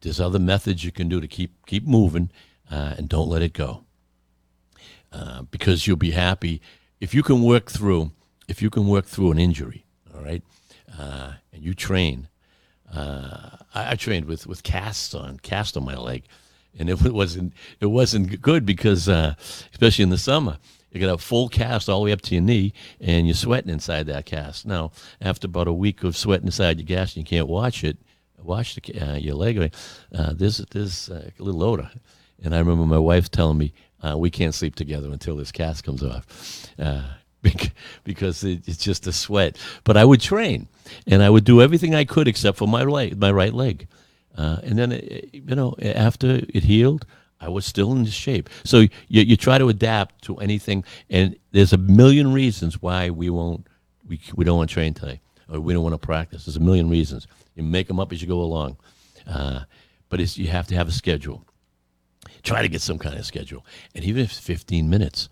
there's 0.00 0.20
other 0.20 0.38
methods 0.38 0.84
you 0.84 0.92
can 0.92 1.08
do 1.08 1.20
to 1.20 1.28
keep 1.28 1.66
keep 1.66 1.86
moving 1.86 2.30
uh, 2.70 2.94
and 2.96 3.08
don't 3.08 3.28
let 3.28 3.42
it 3.42 3.52
go. 3.52 3.84
Uh, 5.12 5.42
because 5.42 5.86
you'll 5.86 5.96
be 5.96 6.10
happy 6.10 6.60
if 7.00 7.14
you 7.14 7.22
can 7.22 7.42
work 7.42 7.70
through 7.70 8.10
if 8.48 8.60
you 8.60 8.70
can 8.70 8.86
work 8.86 9.06
through 9.06 9.30
an 9.30 9.38
injury. 9.38 9.84
All 10.14 10.22
right, 10.22 10.42
uh, 10.98 11.34
and 11.52 11.62
you 11.62 11.74
train. 11.74 12.28
Uh, 12.92 13.56
I, 13.74 13.92
I, 13.92 13.94
trained 13.96 14.26
with 14.26 14.46
with 14.46 14.62
casts 14.62 15.14
on 15.14 15.38
cast 15.38 15.76
on 15.76 15.84
my 15.84 15.96
leg, 15.96 16.24
and 16.78 16.90
it 16.90 17.00
wasn't 17.12 17.52
it 17.80 17.86
wasn't 17.86 18.40
good 18.40 18.66
because 18.66 19.08
uh, 19.08 19.34
especially 19.72 20.02
in 20.02 20.10
the 20.10 20.18
summer 20.18 20.58
you 20.94 21.00
got 21.00 21.12
a 21.12 21.18
full 21.18 21.48
cast 21.48 21.88
all 21.88 22.00
the 22.00 22.04
way 22.06 22.12
up 22.12 22.22
to 22.22 22.34
your 22.34 22.42
knee, 22.42 22.72
and 23.00 23.26
you're 23.26 23.34
sweating 23.34 23.70
inside 23.70 24.06
that 24.06 24.26
cast. 24.26 24.66
Now, 24.66 24.92
after 25.20 25.46
about 25.46 25.68
a 25.68 25.72
week 25.72 26.04
of 26.04 26.16
sweating 26.16 26.46
inside 26.46 26.78
your 26.78 26.86
cast, 26.86 27.16
and 27.16 27.24
you 27.24 27.28
can't 27.28 27.48
watch 27.48 27.82
it, 27.84 27.98
watch 28.44 28.74
the, 28.74 29.00
uh, 29.00 29.16
your 29.16 29.34
leg. 29.34 29.74
Uh, 30.14 30.32
there's 30.34 30.60
uh, 31.10 31.30
a 31.38 31.42
little 31.42 31.62
odor, 31.62 31.90
and 32.42 32.54
I 32.54 32.58
remember 32.58 32.84
my 32.84 32.98
wife 32.98 33.30
telling 33.30 33.58
me 33.58 33.72
uh, 34.02 34.16
we 34.16 34.30
can't 34.30 34.54
sleep 34.54 34.74
together 34.74 35.08
until 35.10 35.36
this 35.36 35.50
cast 35.50 35.84
comes 35.84 36.02
off, 36.02 36.68
uh, 36.78 37.02
because 38.04 38.44
it, 38.44 38.68
it's 38.68 38.78
just 38.78 39.06
a 39.06 39.12
sweat. 39.12 39.58
But 39.84 39.96
I 39.96 40.04
would 40.04 40.20
train, 40.20 40.68
and 41.06 41.22
I 41.22 41.30
would 41.30 41.44
do 41.44 41.60
everything 41.62 41.94
I 41.94 42.04
could 42.04 42.28
except 42.28 42.58
for 42.58 42.68
my 42.68 42.84
leg, 42.84 43.18
my 43.18 43.32
right 43.32 43.54
leg, 43.54 43.88
uh, 44.36 44.58
and 44.62 44.78
then 44.78 44.92
it, 44.92 45.30
you 45.32 45.54
know 45.54 45.74
after 45.82 46.42
it 46.48 46.64
healed. 46.64 47.06
I 47.44 47.48
was 47.48 47.66
still 47.66 47.92
in 47.92 48.06
shape. 48.06 48.48
So 48.64 48.78
you, 48.78 48.90
you 49.08 49.36
try 49.36 49.58
to 49.58 49.68
adapt 49.68 50.24
to 50.24 50.36
anything, 50.38 50.82
and 51.10 51.36
there's 51.52 51.74
a 51.74 51.78
million 51.78 52.32
reasons 52.32 52.80
why 52.80 53.10
we 53.10 53.28
won't, 53.28 53.66
we, 54.08 54.18
we 54.34 54.46
don't 54.46 54.56
want 54.56 54.70
to 54.70 54.74
train 54.74 54.94
today, 54.94 55.20
or 55.48 55.60
we 55.60 55.74
don't 55.74 55.82
want 55.82 55.92
to 55.92 55.98
practice. 55.98 56.46
There's 56.46 56.56
a 56.56 56.60
million 56.60 56.88
reasons. 56.88 57.26
You 57.54 57.62
make 57.62 57.86
them 57.86 58.00
up 58.00 58.12
as 58.12 58.22
you 58.22 58.28
go 58.28 58.40
along, 58.40 58.78
uh, 59.26 59.60
but 60.08 60.20
it's, 60.20 60.38
you 60.38 60.46
have 60.48 60.66
to 60.68 60.74
have 60.74 60.88
a 60.88 60.92
schedule. 60.92 61.44
Try 62.42 62.62
to 62.62 62.68
get 62.68 62.80
some 62.80 62.98
kind 62.98 63.18
of 63.18 63.26
schedule, 63.26 63.64
and 63.94 64.04
even 64.04 64.22
if 64.22 64.30
it's 64.30 64.40
15 64.40 64.88
minutes, 64.88 65.28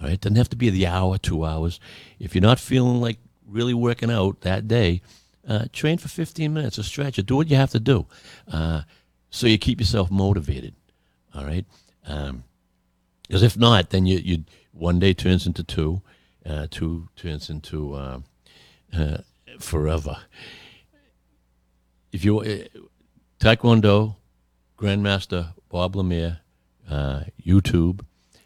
all 0.00 0.06
right, 0.06 0.14
it 0.14 0.20
doesn't 0.20 0.36
have 0.36 0.50
to 0.50 0.56
be 0.56 0.70
the 0.70 0.86
hour, 0.86 1.18
two 1.18 1.44
hours. 1.44 1.80
If 2.20 2.34
you're 2.34 2.42
not 2.42 2.60
feeling 2.60 3.00
like 3.00 3.18
really 3.44 3.74
working 3.74 4.10
out 4.10 4.42
that 4.42 4.68
day, 4.68 5.02
uh, 5.48 5.64
train 5.72 5.98
for 5.98 6.08
15 6.08 6.54
minutes, 6.54 6.78
a 6.78 6.84
stretch, 6.84 7.18
or 7.18 7.22
do 7.22 7.36
what 7.36 7.50
you 7.50 7.56
have 7.56 7.70
to 7.70 7.80
do, 7.80 8.06
uh, 8.52 8.82
so 9.30 9.48
you 9.48 9.58
keep 9.58 9.80
yourself 9.80 10.12
motivated. 10.12 10.74
All 11.36 11.44
right. 11.44 11.66
Um, 12.06 12.44
because 13.26 13.42
if 13.42 13.56
not, 13.56 13.90
then 13.90 14.06
you 14.06 14.18
you 14.18 14.44
one 14.72 14.98
day 14.98 15.12
turns 15.12 15.46
into 15.46 15.64
two, 15.64 16.00
uh, 16.44 16.66
two 16.70 17.08
turns 17.16 17.50
into 17.50 17.94
uh, 17.94 18.20
uh, 18.96 19.18
forever. 19.58 20.18
If 22.12 22.24
you 22.24 22.40
uh, 22.40 22.80
Taekwondo 23.40 24.16
Grandmaster 24.78 25.54
Bob 25.68 25.94
Lemire, 25.94 26.38
uh, 26.88 27.24
YouTube, 27.44 28.04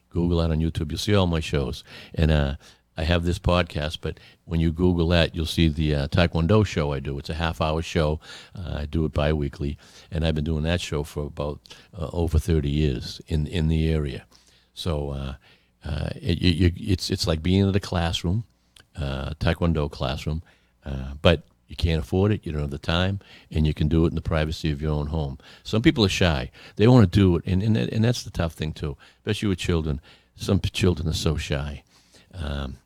Google 0.09 0.39
that 0.39 0.51
on 0.51 0.59
YouTube. 0.59 0.91
You'll 0.91 0.99
see 0.99 1.15
all 1.15 1.27
my 1.27 1.41
shows, 1.41 1.85
and 2.15 2.31
uh, 2.31 2.55
I 3.01 3.05
have 3.05 3.25
this 3.25 3.39
podcast, 3.39 3.99
but 4.03 4.21
when 4.45 4.61
you 4.61 4.71
Google 4.71 5.09
that, 5.09 5.35
you'll 5.35 5.47
see 5.47 5.69
the 5.69 5.95
uh, 5.95 6.09
Taekwondo 6.09 6.67
show 6.67 6.93
I 6.93 7.01
do. 7.01 7.19
It's 7.19 7.31
a 7.31 7.35
half 7.35 7.63
hour 7.63 7.81
show. 7.81 8.21
Uh, 8.55 8.81
I 8.81 8.85
do 8.85 9.07
it 9.07 9.15
bi 9.15 9.33
weekly, 9.33 9.79
and 10.11 10.23
I've 10.23 10.35
been 10.35 10.45
doing 10.45 10.65
that 10.65 10.83
show 10.83 11.03
for 11.03 11.25
about 11.25 11.61
uh, 11.99 12.11
over 12.13 12.39
30 12.39 12.69
years 12.69 13.23
in, 13.27 13.47
in 13.47 13.69
the 13.69 13.91
area. 13.91 14.27
So 14.75 15.13
uh, 15.13 15.35
uh, 15.83 16.11
it, 16.15 16.43
you, 16.43 16.73
it's, 16.77 17.09
it's 17.09 17.27
like 17.27 17.43
being 17.43 17.67
in 17.67 17.75
a 17.75 17.81
classroom, 17.81 18.45
uh, 18.97 19.31
Taekwondo 19.41 19.91
classroom, 19.91 20.43
but 21.23 21.45
you 21.69 21.77
can't 21.77 22.03
afford 22.03 22.33
it, 22.33 22.45
you 22.45 22.53
don't 22.53 22.61
have 22.61 22.71
the 22.71 22.77
time, 22.77 23.21
and 23.51 23.67
you 23.67 23.73
can 23.73 23.89
do 23.89 24.05
it 24.05 24.09
in 24.09 24.15
the 24.15 24.21
privacy 24.21 24.71
of 24.71 24.83
your 24.83 24.93
own 24.93 25.07
home. 25.07 25.39
Some 25.63 25.81
people 25.81 26.05
are 26.05 26.11
shy. 26.11 26.51
They 26.77 26.87
want 26.87 27.11
to 27.11 27.19
do 27.19 27.37
it, 27.37 27.47
and, 27.47 27.63
and, 27.63 27.79
and 27.79 28.05
that's 28.05 28.25
the 28.25 28.31
tough 28.31 28.53
thing, 28.53 28.75
too, 28.75 28.99
especially 29.21 29.49
with 29.49 29.59
children. 29.59 30.03
Some 30.37 30.61
children 30.61 31.09
are 31.09 31.15
so 31.15 31.39
shy. 31.39 31.83
Um, 32.35 32.77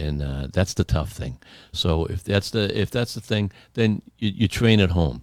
and 0.00 0.22
uh, 0.22 0.48
that's 0.52 0.74
the 0.74 0.84
tough 0.84 1.12
thing. 1.12 1.38
So 1.72 2.06
if 2.06 2.24
that's 2.24 2.50
the 2.50 2.76
if 2.78 2.90
that's 2.90 3.14
the 3.14 3.20
thing, 3.20 3.52
then 3.74 4.02
you, 4.18 4.30
you 4.30 4.48
train 4.48 4.80
at 4.80 4.90
home 4.90 5.22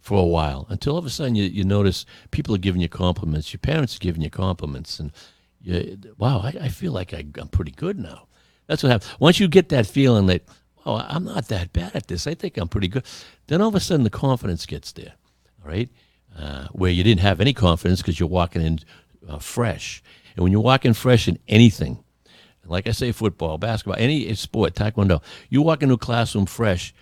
for 0.00 0.20
a 0.20 0.26
while 0.26 0.66
until 0.68 0.92
all 0.92 0.98
of 0.98 1.06
a 1.06 1.10
sudden 1.10 1.34
you, 1.34 1.44
you 1.44 1.64
notice 1.64 2.06
people 2.30 2.54
are 2.54 2.58
giving 2.58 2.80
you 2.80 2.88
compliments. 2.88 3.52
Your 3.52 3.58
parents 3.60 3.96
are 3.96 4.00
giving 4.00 4.22
you 4.22 4.30
compliments, 4.30 5.00
and 5.00 5.12
you, 5.60 5.98
wow, 6.18 6.40
I, 6.40 6.54
I 6.62 6.68
feel 6.68 6.92
like 6.92 7.14
I, 7.14 7.24
I'm 7.38 7.48
pretty 7.48 7.72
good 7.72 7.98
now. 7.98 8.26
That's 8.66 8.82
what 8.82 8.92
happens. 8.92 9.10
Once 9.18 9.40
you 9.40 9.48
get 9.48 9.70
that 9.70 9.86
feeling 9.86 10.26
that, 10.26 10.42
oh, 10.84 10.96
I'm 10.96 11.24
not 11.24 11.48
that 11.48 11.72
bad 11.72 11.96
at 11.96 12.08
this. 12.08 12.26
I 12.26 12.34
think 12.34 12.58
I'm 12.58 12.68
pretty 12.68 12.88
good. 12.88 13.04
Then 13.46 13.62
all 13.62 13.68
of 13.68 13.74
a 13.74 13.80
sudden 13.80 14.04
the 14.04 14.10
confidence 14.10 14.66
gets 14.66 14.92
there. 14.92 15.14
All 15.64 15.70
right, 15.70 15.88
uh, 16.38 16.68
where 16.72 16.90
you 16.90 17.02
didn't 17.02 17.22
have 17.22 17.40
any 17.40 17.52
confidence 17.52 18.02
because 18.02 18.20
you're 18.20 18.28
walking 18.28 18.62
in 18.62 18.80
uh, 19.28 19.38
fresh, 19.38 20.02
and 20.36 20.42
when 20.42 20.52
you're 20.52 20.60
walking 20.60 20.92
fresh 20.92 21.28
in 21.28 21.38
anything 21.48 22.04
like 22.68 22.86
I 22.86 22.92
say, 22.92 23.12
football, 23.12 23.58
basketball, 23.58 23.96
any 23.98 24.32
sport, 24.34 24.74
taekwondo, 24.74 25.22
you 25.48 25.62
walk 25.62 25.82
into 25.82 25.94
a 25.94 25.98
classroom 25.98 26.46
fresh, 26.46 26.94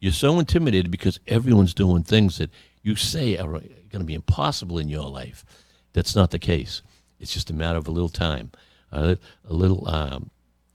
you're 0.00 0.12
so 0.12 0.38
intimidated 0.38 0.90
because 0.90 1.20
everyone's 1.26 1.74
doing 1.74 2.02
things 2.02 2.38
that 2.38 2.50
you 2.82 2.96
say 2.96 3.36
are 3.36 3.48
going 3.48 3.64
to 3.92 4.04
be 4.04 4.14
impossible 4.14 4.78
in 4.78 4.88
your 4.88 5.08
life. 5.08 5.44
That's 5.92 6.14
not 6.14 6.30
the 6.30 6.38
case. 6.38 6.82
It's 7.20 7.32
just 7.32 7.50
a 7.50 7.54
matter 7.54 7.78
of 7.78 7.88
a 7.88 7.90
little 7.90 8.08
time, 8.08 8.52
a 8.92 9.18
little, 9.48 9.88
um, 9.88 10.30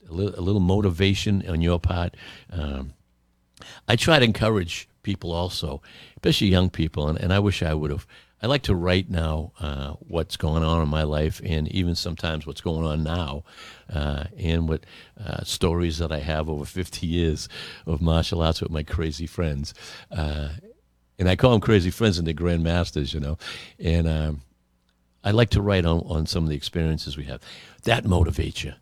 a 0.08 0.12
little, 0.12 0.38
a 0.38 0.42
little 0.42 0.60
motivation 0.60 1.42
on 1.48 1.62
your 1.62 1.80
part. 1.80 2.16
Um, 2.50 2.92
I 3.88 3.96
try 3.96 4.18
to 4.18 4.24
encourage 4.24 4.88
people 5.02 5.32
also, 5.32 5.80
especially 6.16 6.48
young 6.48 6.70
people, 6.70 7.08
and, 7.08 7.18
and 7.18 7.32
I 7.32 7.38
wish 7.38 7.62
I 7.62 7.74
would 7.74 7.90
have. 7.90 8.06
I 8.44 8.46
like 8.46 8.64
to 8.64 8.74
write 8.74 9.08
now 9.08 9.52
uh, 9.58 9.94
what's 10.00 10.36
going 10.36 10.62
on 10.62 10.82
in 10.82 10.88
my 10.90 11.04
life, 11.04 11.40
and 11.42 11.66
even 11.68 11.94
sometimes 11.94 12.46
what's 12.46 12.60
going 12.60 12.84
on 12.84 13.02
now, 13.02 13.42
uh, 13.90 14.24
and 14.38 14.68
what 14.68 14.84
uh, 15.18 15.42
stories 15.44 15.96
that 15.96 16.12
I 16.12 16.18
have 16.18 16.50
over 16.50 16.66
50 16.66 17.06
years 17.06 17.48
of 17.86 18.02
martial 18.02 18.42
arts 18.42 18.60
with 18.60 18.70
my 18.70 18.82
crazy 18.82 19.26
friends. 19.26 19.72
Uh, 20.10 20.50
and 21.18 21.26
I 21.26 21.36
call 21.36 21.52
them 21.52 21.62
crazy 21.62 21.90
friends, 21.90 22.18
and 22.18 22.26
they're 22.26 22.34
grandmasters, 22.34 23.14
you 23.14 23.20
know. 23.20 23.38
And 23.78 24.06
um, 24.06 24.42
I 25.24 25.30
like 25.30 25.48
to 25.50 25.62
write 25.62 25.86
on, 25.86 26.00
on 26.00 26.26
some 26.26 26.42
of 26.44 26.50
the 26.50 26.56
experiences 26.56 27.16
we 27.16 27.24
have. 27.24 27.40
That 27.84 28.04
motivates 28.04 28.62
you 28.62 28.74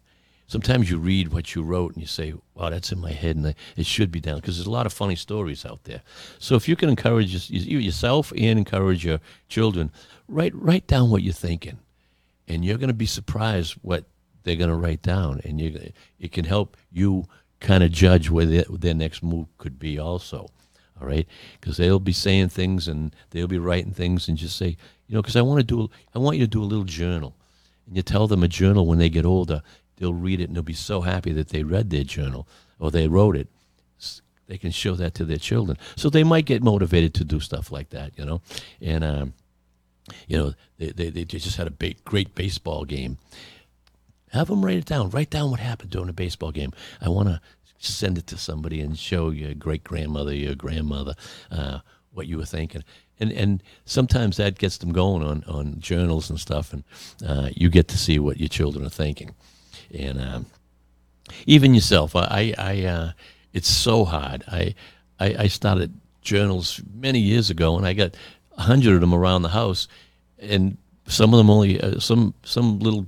sometimes 0.53 0.91
you 0.91 0.99
read 0.99 1.33
what 1.33 1.55
you 1.55 1.63
wrote 1.63 1.95
and 1.95 2.03
you 2.03 2.07
say, 2.07 2.35
wow, 2.55 2.69
that's 2.69 2.93
in 2.93 3.01
my 3.01 3.11
head 3.11 3.37
and 3.37 3.55
it 3.75 3.87
should 3.87 4.13
be 4.13 4.21
down 4.21 4.37
because 4.37 4.59
there's 4.59 4.67
a 4.67 4.71
lot 4.71 4.85
of 4.85 4.93
funny 4.93 5.17
stories 5.17 5.65
out 5.65 5.83
there. 5.85 6.03
So 6.39 6.57
if 6.57 6.69
you 6.69 6.77
can 6.77 6.91
encourage 6.91 7.51
yourself 7.51 8.33
and 8.37 8.59
encourage 8.59 9.03
your 9.03 9.19
children, 9.49 9.91
write, 10.29 10.55
write 10.55 10.87
down 10.87 11.09
what 11.09 11.23
you're 11.23 11.33
thinking. 11.33 11.79
And 12.47 12.67
you're 12.67 12.77
going 12.77 12.89
to 12.89 12.95
be 12.95 13.07
surprised 13.07 13.77
what 13.81 14.05
they're 14.43 14.57
going 14.57 14.69
to 14.69 14.77
write 14.77 15.01
down. 15.01 15.41
And 15.43 15.59
you, 15.59 15.93
it 16.21 16.33
can 16.33 16.45
help 16.45 16.77
you 16.93 17.25
kind 17.61 17.83
of 17.83 17.91
judge 17.91 18.29
where 18.29 18.45
their, 18.45 18.65
their 18.69 18.93
next 18.93 19.23
move 19.23 19.47
could 19.57 19.79
be 19.79 19.99
also. 19.99 20.51
All 21.01 21.09
right, 21.09 21.27
because 21.61 21.79
they'll 21.79 21.99
be 21.99 22.13
saying 22.13 22.51
things 22.51 22.87
and 22.87 23.17
they'll 23.31 23.49
be 23.49 23.59
writing 23.59 23.93
things, 23.93 24.29
and 24.29 24.39
just 24.39 24.57
say, 24.57 24.77
you 25.09 25.17
know, 25.17 25.23
because 25.23 25.35
I 25.35 25.43
want 25.43 25.59
to 25.59 25.65
do, 25.65 25.91
I 26.15 26.21
want 26.21 26.37
you 26.37 26.45
to 26.45 26.51
do 26.51 26.63
a 26.63 26.65
little 26.65 26.85
journal, 26.85 27.35
and 27.87 27.97
you 27.97 28.03
tell 28.03 28.29
them 28.29 28.45
a 28.45 28.49
journal 28.49 28.87
when 28.87 28.99
they 28.99 29.09
get 29.09 29.27
older 29.27 29.63
they'll 29.97 30.15
read 30.15 30.41
it 30.41 30.49
and 30.49 30.57
they'll 30.57 30.63
be 30.63 30.73
so 30.73 31.03
happy 31.03 31.33
that 31.33 31.49
they 31.49 31.63
read 31.63 31.91
their 31.91 32.05
journal 32.05 32.47
or 32.79 32.91
they 32.91 33.09
wrote 33.09 33.37
it, 33.37 33.49
they 34.49 34.59
can 34.59 34.71
show 34.71 34.95
that 34.97 35.15
to 35.15 35.25
their 35.25 35.39
children. 35.39 35.79
So 35.97 36.11
they 36.11 36.25
might 36.25 36.45
get 36.45 36.63
motivated 36.63 37.15
to 37.15 37.25
do 37.25 37.41
stuff 37.41 37.73
like 37.73 37.91
that, 37.91 38.13
you 38.19 38.25
know. 38.25 38.43
And 38.81 39.05
um, 39.05 39.35
you 40.27 40.37
know, 40.37 40.55
they, 40.79 40.91
they, 40.91 41.11
they 41.11 41.25
just 41.25 41.57
had 41.57 41.67
a 41.67 41.71
ba- 41.71 41.95
great 42.05 42.35
baseball 42.35 42.85
game. 42.85 43.19
Have 44.31 44.49
them 44.49 44.65
write 44.65 44.79
it 44.79 44.85
down. 44.85 45.11
Write 45.11 45.31
down 45.31 45.51
what 45.51 45.61
happened 45.61 45.91
during 45.91 46.09
a 46.09 46.13
baseball 46.13 46.53
game. 46.53 46.73
I 47.01 47.09
want 47.09 47.29
to 47.29 47.41
send 47.79 48.19
it 48.19 48.27
to 48.29 48.39
somebody 48.39 48.81
and 48.81 48.99
show 48.99 49.31
your 49.31 49.55
great 49.55 49.85
grandmother, 49.85 50.35
your 50.35 50.55
grandmother, 50.55 51.15
uh, 51.51 51.81
what 52.13 52.27
you 52.27 52.39
were 52.39 52.45
thinking. 52.45 52.83
And 53.21 53.31
and 53.33 53.63
sometimes 53.85 54.37
that 54.39 54.59
gets 54.59 54.79
them 54.79 54.93
going 54.93 55.23
on, 55.23 55.45
on 55.47 55.81
journals 55.81 56.31
and 56.31 56.41
stuff, 56.41 56.73
and 56.73 56.83
uh, 57.27 57.51
you 57.55 57.69
get 57.69 57.89
to 57.89 57.99
see 57.99 58.19
what 58.19 58.39
your 58.39 58.49
children 58.49 58.85
are 58.85 58.91
thinking. 58.91 59.35
And 59.97 60.21
um, 60.21 60.47
even 61.47 61.75
yourself, 61.75 62.15
I, 62.17 62.55
I 62.59 62.83
uh, 62.85 63.13
it's 63.53 63.69
so 63.69 64.05
hard. 64.05 64.45
I, 64.49 64.75
I, 65.21 65.37
I 65.41 65.47
started 65.49 65.93
journals 66.23 66.81
many 66.95 67.19
years 67.19 67.51
ago, 67.51 67.77
and 67.77 67.87
I 67.87 67.93
got 67.93 68.15
a 68.57 68.63
hundred 68.63 68.95
of 68.95 69.01
them 69.01 69.15
around 69.15 69.43
the 69.43 69.49
house, 69.49 69.89
and 70.39 70.77
some 71.07 71.33
of 71.35 71.39
them 71.39 71.51
only 71.51 71.81
uh, 71.81 71.99
some 71.99 72.35
some 72.43 72.79
little 72.79 73.07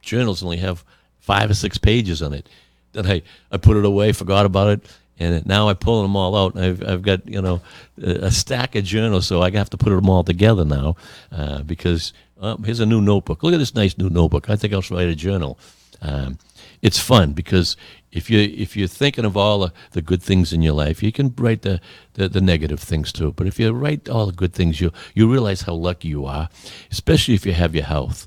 journals 0.00 0.42
only 0.42 0.58
have 0.58 0.84
five 1.20 1.50
or 1.50 1.54
six 1.54 1.78
pages 1.78 2.22
on 2.22 2.32
it. 2.32 2.48
Then 2.92 3.06
I, 3.06 3.22
I 3.50 3.56
put 3.56 3.76
it 3.76 3.84
away, 3.84 4.12
forgot 4.12 4.44
about 4.44 4.68
it, 4.68 4.86
and 5.18 5.46
now 5.46 5.68
I 5.68 5.74
pull 5.74 6.02
them 6.02 6.16
all 6.16 6.36
out. 6.36 6.54
And 6.54 6.64
I've, 6.64 6.88
I've 6.88 7.02
got 7.02 7.26
you 7.26 7.40
know 7.40 7.60
a 7.98 8.30
stack 8.30 8.74
of 8.74 8.84
journals, 8.84 9.26
so 9.26 9.42
I 9.42 9.50
have 9.50 9.70
to 9.70 9.78
put 9.78 9.90
them 9.90 10.08
all 10.08 10.24
together 10.24 10.64
now 10.64 10.96
uh, 11.30 11.62
because 11.62 12.12
um, 12.40 12.64
here's 12.64 12.80
a 12.80 12.86
new 12.86 13.00
notebook. 13.00 13.42
Look 13.42 13.54
at 13.54 13.58
this 13.58 13.74
nice 13.74 13.96
new 13.96 14.10
notebook. 14.10 14.50
I 14.50 14.56
think 14.56 14.72
I'll 14.72 14.84
write 14.90 15.08
a 15.08 15.14
journal. 15.14 15.58
Um, 16.02 16.38
it's 16.82 16.98
fun 16.98 17.32
because 17.32 17.76
if 18.10 18.28
you 18.28 18.40
if 18.40 18.76
you're 18.76 18.88
thinking 18.88 19.24
of 19.24 19.36
all 19.36 19.70
the, 19.92 20.02
good 20.02 20.22
things 20.22 20.52
in 20.52 20.60
your 20.60 20.74
life, 20.74 21.02
you 21.02 21.12
can 21.12 21.32
write 21.38 21.62
the, 21.62 21.80
the, 22.14 22.28
the 22.28 22.40
negative 22.40 22.80
things 22.80 23.12
too. 23.12 23.32
But 23.32 23.46
if 23.46 23.58
you 23.58 23.72
write 23.72 24.08
all 24.08 24.26
the 24.26 24.32
good 24.32 24.52
things, 24.52 24.80
you 24.80 24.92
you 25.14 25.30
realize 25.30 25.62
how 25.62 25.74
lucky 25.74 26.08
you 26.08 26.26
are, 26.26 26.48
especially 26.90 27.34
if 27.34 27.46
you 27.46 27.52
have 27.52 27.74
your 27.74 27.84
health 27.84 28.26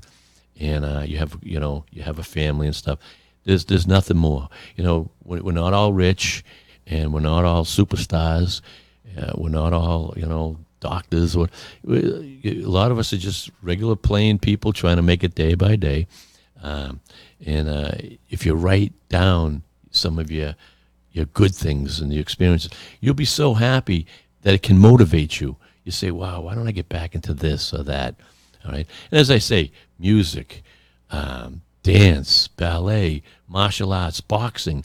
and 0.58 0.84
uh, 0.84 1.02
you 1.06 1.18
have 1.18 1.38
you 1.42 1.60
know 1.60 1.84
you 1.90 2.02
have 2.02 2.18
a 2.18 2.24
family 2.24 2.66
and 2.66 2.74
stuff. 2.74 2.98
There's 3.44 3.66
there's 3.66 3.86
nothing 3.86 4.16
more. 4.16 4.48
You 4.74 4.84
know 4.84 5.10
we're 5.24 5.52
not 5.52 5.72
all 5.72 5.92
rich, 5.92 6.44
and 6.86 7.12
we're 7.12 7.20
not 7.20 7.44
all 7.44 7.64
superstars. 7.64 8.62
Uh, 9.16 9.32
we're 9.36 9.50
not 9.50 9.72
all 9.72 10.14
you 10.16 10.26
know 10.26 10.56
doctors. 10.80 11.36
Or 11.36 11.48
a 11.88 12.62
lot 12.62 12.90
of 12.90 12.98
us 12.98 13.12
are 13.12 13.18
just 13.18 13.50
regular 13.62 13.96
plain 13.96 14.38
people 14.38 14.72
trying 14.72 14.96
to 14.96 15.02
make 15.02 15.22
it 15.22 15.34
day 15.34 15.54
by 15.54 15.76
day. 15.76 16.06
Um, 16.62 17.00
and 17.44 17.68
uh, 17.68 17.92
if 18.30 18.46
you 18.46 18.54
write 18.54 18.92
down 19.08 19.62
some 19.90 20.18
of 20.18 20.30
your 20.30 20.54
your 21.12 21.26
good 21.26 21.54
things 21.54 22.00
and 22.00 22.12
your 22.12 22.20
experiences, 22.20 22.70
you'll 23.00 23.14
be 23.14 23.24
so 23.24 23.54
happy 23.54 24.06
that 24.42 24.52
it 24.52 24.62
can 24.62 24.78
motivate 24.78 25.40
you. 25.40 25.56
You 25.84 25.92
say, 25.92 26.10
"Wow, 26.10 26.42
why 26.42 26.54
don't 26.54 26.68
I 26.68 26.72
get 26.72 26.88
back 26.88 27.14
into 27.14 27.34
this 27.34 27.72
or 27.72 27.82
that?" 27.84 28.16
All 28.64 28.72
right. 28.72 28.86
And 29.10 29.20
as 29.20 29.30
I 29.30 29.38
say, 29.38 29.70
music, 29.98 30.62
um, 31.10 31.62
dance, 31.82 32.48
ballet, 32.48 33.22
martial 33.48 33.92
arts, 33.92 34.20
boxing. 34.20 34.84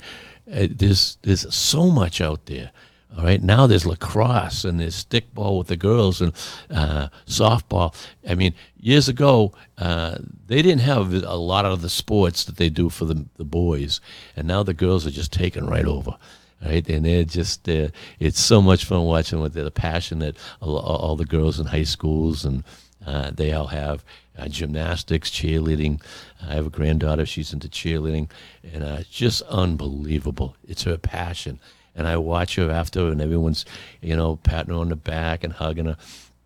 Uh, 0.52 0.68
there's 0.70 1.18
there's 1.24 1.54
so 1.54 1.90
much 1.90 2.22
out 2.22 2.46
there. 2.46 2.72
All 3.18 3.26
right, 3.26 3.44
now 3.44 3.68
there's 3.68 3.86
lacrosse 3.86 4.64
and 4.64 4.80
there's 4.80 5.04
stickball 5.04 5.58
with 5.58 5.68
the 5.68 5.76
girls 5.76 6.22
and 6.22 6.34
uh, 6.70 7.10
softball. 7.26 7.94
I 8.28 8.36
mean, 8.36 8.54
years 8.80 9.10
ago 9.10 9.54
uh, 9.78 10.18
they 10.48 10.62
didn't 10.62 10.82
have 10.82 11.14
a 11.14 11.36
lot 11.36 11.66
of 11.66 11.82
the 11.82 11.90
sports 11.90 12.46
that 12.46 12.56
they 12.56 12.70
do 12.70 12.90
for 12.90 13.06
the 13.06 13.26
the 13.36 13.44
boys, 13.44 14.00
and 14.36 14.48
now 14.48 14.64
the 14.64 14.74
girls 14.74 15.06
are 15.06 15.12
just 15.12 15.34
taking 15.34 15.66
right 15.66 15.86
over. 15.86 16.18
Right, 16.64 16.88
and 16.88 17.04
they're 17.04 17.24
just 17.24 17.68
uh, 17.68 17.90
it's 18.20 18.40
so 18.40 18.62
much 18.62 18.86
fun 18.86 19.04
watching 19.04 19.42
with 19.42 19.54
the 19.54 19.72
passion 19.72 20.20
that 20.20 20.38
all, 20.62 21.16
the 21.16 21.26
girls 21.26 21.60
in 21.60 21.66
high 21.66 21.84
schools 21.84 22.46
and 22.46 22.64
uh, 23.06 23.32
they 23.32 23.52
all 23.52 23.68
have 23.68 24.06
uh, 24.38 24.48
gymnastics, 24.48 25.32
cheerleading. 25.32 26.02
I 26.42 26.54
have 26.54 26.68
a 26.68 26.70
granddaughter; 26.70 27.26
she's 27.26 27.52
into 27.52 27.68
cheerleading, 27.68 28.30
and 28.64 28.84
uh, 28.84 29.02
just 29.10 29.42
unbelievable. 29.44 30.56
It's 30.68 30.84
her 30.84 30.98
passion, 30.98 31.60
and 31.96 32.08
I 32.08 32.18
watch 32.18 32.56
her 32.56 32.72
after, 32.72 33.08
and 33.08 33.22
everyone's, 33.22 33.66
you 34.02 34.16
know, 34.16 34.38
patting 34.38 34.74
her 34.74 34.80
on 34.80 34.90
the 34.90 34.96
back 34.96 35.44
and 35.44 35.54
hugging 35.54 35.86
her. 35.86 35.98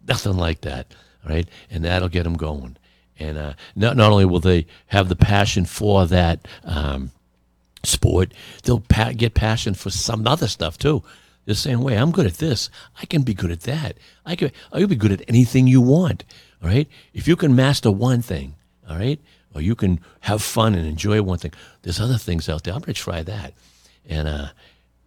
Nothing 0.07 0.37
like 0.37 0.61
that, 0.61 0.93
right? 1.27 1.47
And 1.69 1.83
that'll 1.83 2.09
get 2.09 2.23
them 2.23 2.35
going. 2.35 2.77
And 3.17 3.37
uh, 3.37 3.53
not 3.75 3.95
not 3.95 4.11
only 4.11 4.25
will 4.25 4.39
they 4.39 4.67
have 4.87 5.09
the 5.09 5.15
passion 5.15 5.65
for 5.65 6.05
that 6.07 6.47
um, 6.63 7.11
sport, 7.83 8.33
they'll 8.63 8.81
pa- 8.81 9.13
get 9.15 9.33
passion 9.33 9.73
for 9.73 9.89
some 9.89 10.27
other 10.27 10.47
stuff 10.47 10.77
too. 10.77 11.03
The 11.45 11.55
same 11.55 11.81
way, 11.81 11.95
I'm 11.95 12.11
good 12.11 12.25
at 12.25 12.35
this. 12.35 12.69
I 13.01 13.05
can 13.05 13.21
be 13.21 13.33
good 13.33 13.51
at 13.51 13.61
that. 13.61 13.97
I 14.25 14.35
can. 14.35 14.51
I 14.73 14.79
can 14.79 14.87
be 14.87 14.95
good 14.95 15.11
at 15.11 15.21
anything 15.27 15.67
you 15.67 15.79
want. 15.79 16.23
All 16.61 16.69
right. 16.69 16.87
If 17.13 17.27
you 17.27 17.35
can 17.35 17.55
master 17.55 17.91
one 17.91 18.21
thing, 18.21 18.55
all 18.89 18.97
right, 18.97 19.19
or 19.53 19.61
you 19.61 19.75
can 19.75 19.99
have 20.21 20.41
fun 20.41 20.75
and 20.75 20.87
enjoy 20.87 21.21
one 21.21 21.37
thing, 21.37 21.53
there's 21.83 21.99
other 21.99 22.17
things 22.17 22.49
out 22.49 22.63
there. 22.63 22.73
I'm 22.73 22.81
going 22.81 22.93
to 22.95 23.01
try 23.01 23.21
that. 23.23 23.53
And 24.07 24.27
uh, 24.27 24.47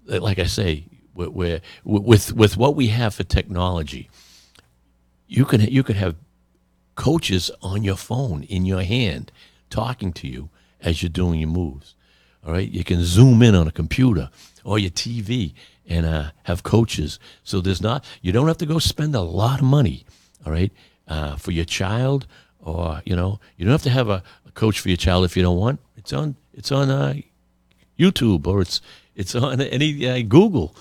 like 0.08 0.38
I 0.38 0.44
say, 0.44 0.84
with 1.14 1.62
with 1.84 2.56
what 2.56 2.76
we 2.76 2.88
have 2.88 3.14
for 3.14 3.24
technology, 3.24 4.10
you 5.26 5.44
can 5.44 5.60
you 5.60 5.82
could 5.82 5.96
have 5.96 6.16
coaches 6.94 7.50
on 7.62 7.84
your 7.84 7.96
phone 7.96 8.42
in 8.44 8.64
your 8.64 8.82
hand 8.82 9.30
talking 9.70 10.12
to 10.12 10.26
you 10.26 10.50
as 10.80 11.02
you're 11.02 11.10
doing 11.10 11.40
your 11.40 11.48
moves. 11.48 11.94
All 12.44 12.52
right, 12.52 12.68
you 12.68 12.84
can 12.84 13.02
zoom 13.02 13.42
in 13.42 13.54
on 13.54 13.68
a 13.68 13.72
computer 13.72 14.30
or 14.64 14.78
your 14.78 14.90
TV 14.90 15.54
and 15.86 16.06
uh, 16.06 16.30
have 16.44 16.62
coaches. 16.62 17.18
So 17.44 17.60
there's 17.60 17.82
not 17.82 18.04
you 18.22 18.32
don't 18.32 18.48
have 18.48 18.58
to 18.58 18.66
go 18.66 18.78
spend 18.78 19.14
a 19.14 19.20
lot 19.20 19.60
of 19.60 19.66
money. 19.66 20.04
All 20.46 20.52
right, 20.52 20.72
uh, 21.08 21.36
for 21.36 21.50
your 21.50 21.64
child, 21.64 22.26
or 22.60 23.02
you 23.04 23.16
know, 23.16 23.40
you 23.56 23.64
don't 23.64 23.72
have 23.72 23.82
to 23.82 23.90
have 23.90 24.08
a, 24.08 24.22
a, 24.46 24.50
coach 24.52 24.80
for 24.80 24.88
your 24.88 24.96
child 24.96 25.24
if 25.24 25.36
you 25.36 25.42
don't 25.42 25.58
want. 25.58 25.80
It's 25.96 26.12
on 26.12 26.36
it's 26.54 26.70
on 26.70 26.90
uh, 26.90 27.14
YouTube 27.98 28.46
or 28.46 28.60
it's 28.60 28.80
it's 29.18 29.34
on 29.34 29.60
any 29.60 30.08
uh, 30.08 30.22
Google. 30.22 30.74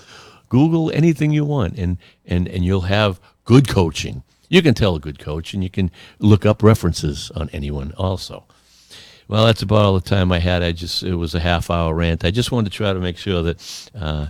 Google 0.48 0.90
anything 0.92 1.32
you 1.32 1.44
want, 1.44 1.76
and 1.76 1.98
and 2.24 2.48
and 2.48 2.64
you'll 2.64 2.82
have 2.82 3.20
good 3.44 3.68
coaching. 3.68 4.22
You 4.48 4.62
can 4.62 4.72
tell 4.72 4.96
a 4.96 5.00
good 5.00 5.18
coach, 5.18 5.52
and 5.52 5.62
you 5.62 5.68
can 5.68 5.90
look 6.18 6.46
up 6.46 6.62
references 6.62 7.30
on 7.32 7.50
anyone 7.50 7.92
also. 7.98 8.44
Well, 9.26 9.44
that's 9.44 9.60
about 9.60 9.84
all 9.84 9.94
the 9.94 10.08
time 10.08 10.32
I 10.32 10.38
had. 10.38 10.62
I 10.62 10.72
just 10.72 11.02
it 11.02 11.16
was 11.16 11.34
a 11.34 11.40
half 11.40 11.70
hour 11.70 11.94
rant. 11.94 12.24
I 12.24 12.30
just 12.30 12.50
wanted 12.50 12.70
to 12.70 12.76
try 12.76 12.94
to 12.94 13.00
make 13.00 13.18
sure 13.18 13.42
that 13.42 13.90
uh, 13.94 14.28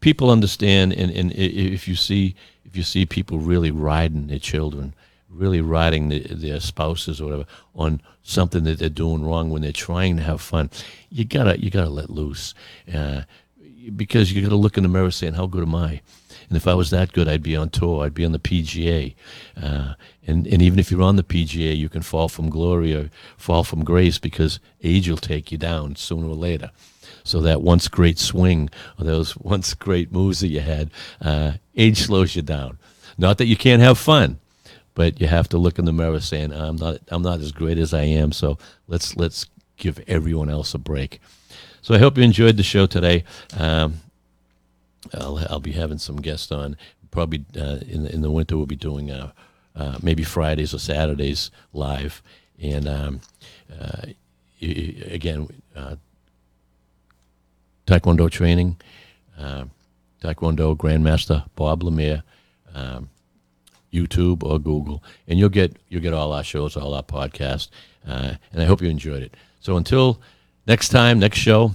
people 0.00 0.30
understand, 0.30 0.92
and, 0.94 1.12
and 1.12 1.32
if 1.32 1.86
you 1.86 1.94
see 1.94 2.34
if 2.64 2.76
you 2.76 2.82
see 2.82 3.06
people 3.06 3.38
really 3.38 3.70
riding 3.70 4.26
their 4.26 4.40
children, 4.40 4.94
really 5.36 5.60
riding 5.60 6.08
the, 6.08 6.20
their 6.20 6.60
spouses 6.60 7.20
or 7.20 7.24
whatever 7.26 7.46
on 7.74 8.00
something 8.22 8.64
that 8.64 8.78
they're 8.78 8.88
doing 8.88 9.24
wrong 9.24 9.50
when 9.50 9.62
they're 9.62 9.72
trying 9.72 10.16
to 10.16 10.22
have 10.22 10.40
fun, 10.40 10.70
you 11.10 11.24
gotta 11.24 11.60
you 11.60 11.70
gotta 11.70 11.90
let 11.90 12.10
loose, 12.10 12.54
uh, 12.92 13.22
because 13.94 14.32
you 14.32 14.42
gotta 14.42 14.56
look 14.56 14.76
in 14.76 14.82
the 14.82 14.88
mirror 14.88 15.10
saying, 15.10 15.34
"How 15.34 15.46
good 15.46 15.62
am 15.62 15.74
I?" 15.74 16.00
And 16.48 16.56
if 16.56 16.66
I 16.66 16.74
was 16.74 16.90
that 16.90 17.12
good, 17.12 17.28
I'd 17.28 17.42
be 17.42 17.56
on 17.56 17.70
tour. 17.70 18.04
I'd 18.04 18.14
be 18.14 18.24
on 18.24 18.32
the 18.32 18.38
PGA. 18.38 19.14
Uh, 19.60 19.94
and, 20.26 20.46
and 20.46 20.62
even 20.62 20.78
if 20.78 20.90
you're 20.90 21.02
on 21.02 21.16
the 21.16 21.24
PGA, 21.24 21.76
you 21.76 21.88
can 21.88 22.02
fall 22.02 22.28
from 22.28 22.50
glory 22.50 22.94
or 22.94 23.10
fall 23.36 23.64
from 23.64 23.84
grace 23.84 24.18
because 24.18 24.60
age 24.82 25.08
will 25.08 25.16
take 25.16 25.50
you 25.50 25.58
down 25.58 25.96
sooner 25.96 26.28
or 26.28 26.34
later. 26.34 26.70
So 27.24 27.40
that 27.40 27.62
once 27.62 27.88
great 27.88 28.18
swing 28.18 28.70
or 28.98 29.04
those 29.04 29.36
once 29.38 29.74
great 29.74 30.12
moves 30.12 30.40
that 30.40 30.48
you 30.48 30.60
had, 30.60 30.90
uh, 31.20 31.52
age 31.76 31.98
slows 31.98 32.36
you 32.36 32.42
down. 32.42 32.78
Not 33.18 33.38
that 33.38 33.46
you 33.46 33.56
can't 33.56 33.82
have 33.82 33.98
fun, 33.98 34.38
but 34.96 35.20
you 35.20 35.28
have 35.28 35.48
to 35.50 35.58
look 35.58 35.78
in 35.78 35.84
the 35.84 35.92
mirror 35.92 36.18
saying 36.20 36.52
I'm 36.52 36.76
not 36.76 36.98
I'm 37.08 37.22
not 37.22 37.38
as 37.40 37.52
great 37.52 37.78
as 37.78 37.94
I 37.94 38.02
am. 38.02 38.32
So 38.32 38.58
let's 38.88 39.14
let's 39.14 39.46
give 39.76 40.02
everyone 40.08 40.48
else 40.50 40.74
a 40.74 40.78
break. 40.78 41.20
So 41.82 41.94
I 41.94 41.98
hope 41.98 42.16
you 42.16 42.24
enjoyed 42.24 42.56
the 42.56 42.64
show 42.64 42.86
today. 42.86 43.22
Um, 43.56 44.00
I'll 45.14 45.38
I'll 45.50 45.60
be 45.60 45.72
having 45.72 45.98
some 45.98 46.16
guests 46.16 46.50
on. 46.50 46.76
Probably 47.12 47.44
uh, 47.56 47.78
in 47.86 48.06
in 48.06 48.22
the 48.22 48.30
winter 48.30 48.56
we'll 48.56 48.66
be 48.66 48.74
doing 48.74 49.10
uh, 49.10 49.32
uh, 49.76 49.98
maybe 50.02 50.24
Fridays 50.24 50.74
or 50.74 50.78
Saturdays 50.78 51.50
live. 51.74 52.22
And 52.60 52.88
um, 52.88 53.20
uh, 53.70 54.06
again, 54.62 55.48
uh, 55.76 55.96
Taekwondo 57.86 58.30
training, 58.30 58.80
uh, 59.38 59.66
Taekwondo 60.22 60.74
Grandmaster 60.74 61.44
Bob 61.54 61.82
Lemire. 61.82 62.22
Um, 62.74 63.10
YouTube 63.96 64.42
or 64.42 64.58
Google, 64.58 65.02
and 65.26 65.38
you'll 65.38 65.48
get 65.48 65.76
you'll 65.88 66.02
get 66.02 66.12
all 66.12 66.32
our 66.32 66.44
shows, 66.44 66.76
all 66.76 66.94
our 66.94 67.02
podcasts, 67.02 67.68
uh, 68.06 68.34
and 68.52 68.62
I 68.62 68.66
hope 68.66 68.82
you 68.82 68.88
enjoyed 68.88 69.22
it. 69.22 69.34
So 69.60 69.76
until 69.76 70.20
next 70.66 70.90
time, 70.90 71.18
next 71.18 71.38
show, 71.38 71.74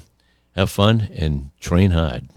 have 0.56 0.70
fun 0.70 1.10
and 1.16 1.50
train 1.60 1.92
hard. 1.92 2.30